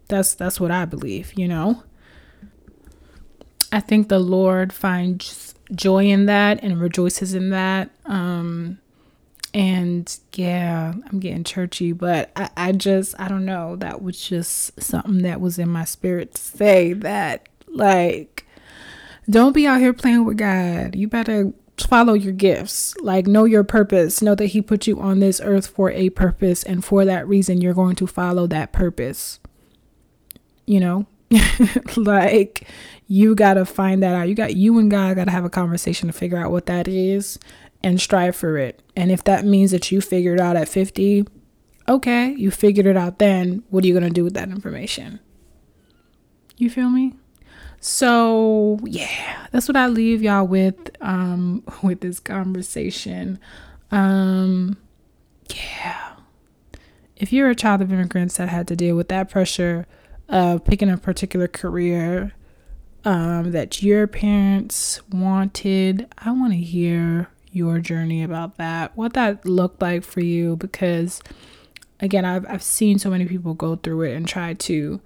That's 0.07 0.33
that's 0.33 0.59
what 0.59 0.71
I 0.71 0.85
believe, 0.85 1.33
you 1.35 1.47
know. 1.47 1.83
I 3.71 3.79
think 3.79 4.07
the 4.07 4.19
Lord 4.19 4.71
finds 4.71 5.55
joy 5.73 6.05
in 6.05 6.27
that 6.27 6.63
and 6.63 6.79
rejoices 6.79 7.33
in 7.33 7.49
that. 7.49 7.89
Um 8.05 8.79
and 9.53 10.19
yeah, 10.33 10.93
I'm 11.09 11.19
getting 11.19 11.43
churchy, 11.43 11.91
but 11.91 12.31
I, 12.35 12.49
I 12.55 12.71
just 12.73 13.15
I 13.19 13.27
don't 13.27 13.45
know. 13.45 13.75
That 13.75 14.01
was 14.01 14.19
just 14.19 14.81
something 14.81 15.23
that 15.23 15.41
was 15.41 15.57
in 15.57 15.69
my 15.69 15.85
spirit 15.85 16.35
to 16.35 16.41
say 16.41 16.93
that 16.93 17.49
like 17.67 18.45
don't 19.29 19.53
be 19.53 19.67
out 19.67 19.79
here 19.79 19.93
playing 19.93 20.25
with 20.25 20.37
God. 20.37 20.95
You 20.95 21.07
better 21.07 21.51
follow 21.77 22.13
your 22.13 22.33
gifts. 22.33 22.95
Like 23.01 23.27
know 23.27 23.43
your 23.43 23.63
purpose. 23.63 24.21
Know 24.21 24.35
that 24.35 24.47
he 24.47 24.61
put 24.61 24.87
you 24.87 24.99
on 24.99 25.19
this 25.19 25.41
earth 25.41 25.67
for 25.67 25.91
a 25.91 26.09
purpose 26.11 26.63
and 26.63 26.83
for 26.83 27.03
that 27.03 27.27
reason 27.27 27.59
you're 27.59 27.73
going 27.73 27.95
to 27.97 28.07
follow 28.07 28.47
that 28.47 28.71
purpose 28.71 29.39
you 30.67 30.79
know 30.79 31.07
like 31.97 32.67
you 33.07 33.35
got 33.35 33.55
to 33.55 33.65
find 33.65 34.03
that 34.03 34.15
out. 34.15 34.29
You 34.29 34.35
got 34.35 34.55
you 34.55 34.77
and 34.79 34.91
god 34.91 35.15
got 35.15 35.25
to 35.25 35.31
have 35.31 35.45
a 35.45 35.49
conversation 35.49 36.07
to 36.07 36.13
figure 36.13 36.37
out 36.37 36.51
what 36.51 36.65
that 36.67 36.87
is 36.87 37.39
and 37.83 37.99
strive 37.99 38.35
for 38.35 38.57
it. 38.57 38.81
And 38.95 39.11
if 39.11 39.23
that 39.25 39.45
means 39.45 39.71
that 39.71 39.91
you 39.91 40.01
figured 40.01 40.39
out 40.39 40.55
at 40.55 40.67
50 40.67 41.27
okay 41.89 42.33
you 42.37 42.51
figured 42.51 42.85
it 42.85 42.97
out 42.97 43.19
then. 43.19 43.63
What 43.69 43.83
are 43.83 43.87
you 43.87 43.93
going 43.93 44.03
to 44.03 44.09
do 44.09 44.23
with 44.23 44.33
that 44.33 44.49
information? 44.49 45.19
You 46.57 46.69
feel 46.69 46.89
me? 46.89 47.13
So 47.79 48.79
yeah 48.83 49.47
that's 49.51 49.67
what 49.67 49.77
i 49.77 49.87
leave 49.87 50.23
y'all 50.23 50.45
with 50.45 50.91
um 51.01 51.63
with 51.83 52.01
this 52.01 52.19
conversation. 52.19 53.39
Um 53.91 54.77
yeah. 55.49 56.13
If 57.15 57.33
you're 57.33 57.49
a 57.49 57.55
child 57.55 57.81
of 57.81 57.91
immigrants 57.91 58.37
that 58.37 58.49
had 58.49 58.67
to 58.67 58.75
deal 58.75 58.95
with 58.95 59.07
that 59.09 59.29
pressure 59.29 59.87
of 60.29 60.63
picking 60.65 60.89
a 60.89 60.97
particular 60.97 61.47
career 61.47 62.33
um, 63.05 63.51
that 63.51 63.81
your 63.81 64.07
parents 64.07 65.01
wanted. 65.09 66.07
I 66.17 66.31
want 66.31 66.53
to 66.53 66.59
hear 66.59 67.29
your 67.51 67.79
journey 67.79 68.23
about 68.23 68.57
that, 68.57 68.95
what 68.95 69.13
that 69.13 69.45
looked 69.45 69.81
like 69.81 70.03
for 70.03 70.19
you, 70.19 70.57
because 70.57 71.21
again, 71.99 72.25
I've, 72.25 72.45
I've 72.47 72.63
seen 72.63 72.99
so 72.99 73.09
many 73.09 73.25
people 73.25 73.53
go 73.53 73.75
through 73.77 74.03
it 74.03 74.15
and 74.15 74.27
try 74.27 74.53
to 74.53 75.01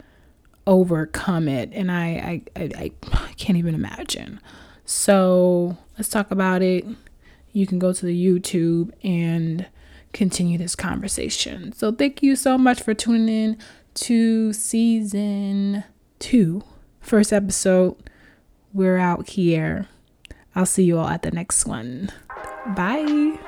overcome 0.67 1.47
it, 1.47 1.69
and 1.73 1.91
I, 1.91 2.43
I, 2.55 2.61
I, 2.61 2.91
I 3.13 3.33
can't 3.33 3.57
even 3.57 3.75
imagine. 3.75 4.39
So 4.85 5.77
let's 5.97 6.09
talk 6.09 6.31
about 6.31 6.61
it. 6.61 6.85
You 7.53 7.67
can 7.67 7.79
go 7.79 7.93
to 7.93 8.05
the 8.05 8.25
YouTube 8.25 8.91
and 9.03 9.67
continue 10.13 10.57
this 10.57 10.75
conversation. 10.75 11.71
So 11.73 11.91
thank 11.91 12.21
you 12.21 12.35
so 12.35 12.57
much 12.57 12.81
for 12.81 12.93
tuning 12.93 13.29
in 13.29 13.57
to 13.95 14.53
season 14.53 15.83
two, 16.19 16.63
first 16.99 17.33
episode. 17.33 17.95
We're 18.73 18.97
out 18.97 19.29
here. 19.29 19.87
I'll 20.55 20.65
see 20.65 20.83
you 20.83 20.97
all 20.97 21.07
at 21.07 21.23
the 21.23 21.31
next 21.31 21.65
one. 21.65 22.09
Bye. 22.75 23.39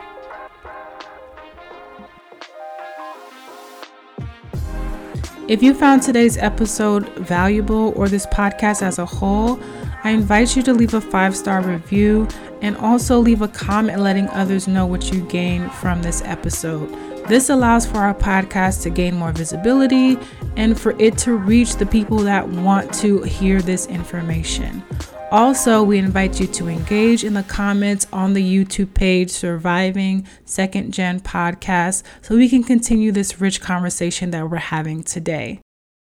If 5.47 5.61
you 5.61 5.73
found 5.73 6.01
today's 6.01 6.37
episode 6.37 7.09
valuable 7.17 7.91
or 7.97 8.07
this 8.07 8.25
podcast 8.27 8.81
as 8.81 8.97
a 8.97 9.05
whole, 9.05 9.59
I 10.05 10.11
invite 10.11 10.55
you 10.55 10.63
to 10.63 10.73
leave 10.73 10.93
a 10.93 11.01
five 11.01 11.35
star 11.35 11.61
review 11.61 12.27
and 12.61 12.77
also 12.77 13.19
leave 13.19 13.41
a 13.41 13.49
comment 13.49 13.99
letting 13.99 14.29
others 14.29 14.69
know 14.69 14.85
what 14.85 15.11
you 15.11 15.21
gained 15.27 15.71
from 15.73 16.01
this 16.01 16.21
episode. 16.23 17.12
This 17.28 17.49
allows 17.49 17.86
for 17.86 17.99
our 17.99 18.13
podcast 18.13 18.84
to 18.84 18.89
gain 18.89 19.15
more 19.15 19.32
visibility 19.32 20.17
and 20.57 20.80
for 20.80 20.91
it 20.99 21.17
to 21.19 21.36
reach 21.36 21.78
the 21.78 21.86
people 21.86 22.17
that 22.19 22.47
want 22.47 22.93
to 22.95 23.21
hear 23.24 23.61
this 23.61 23.88
information. 23.88 24.84
Also, 25.32 25.82
we 25.82 25.97
invite 25.97 26.39
you 26.39 26.45
to 26.45 26.67
engage 26.67 27.24
in 27.24 27.34
the 27.34 27.41
comments 27.41 28.05
on 28.13 28.34
the 28.34 28.43
YouTube 28.43 28.93
page 28.93 29.32
Surviving 29.32 30.28
Second 30.45 30.93
Gen 30.93 31.21
Podcast 31.21 32.03
so 32.21 32.36
we 32.36 32.47
can 32.47 32.63
continue 32.63 33.11
this 33.11 33.41
rich 33.41 33.59
conversation 33.59 34.30
that 34.30 34.47
we're 34.47 34.57
having 34.57 35.01
today. 35.01 35.62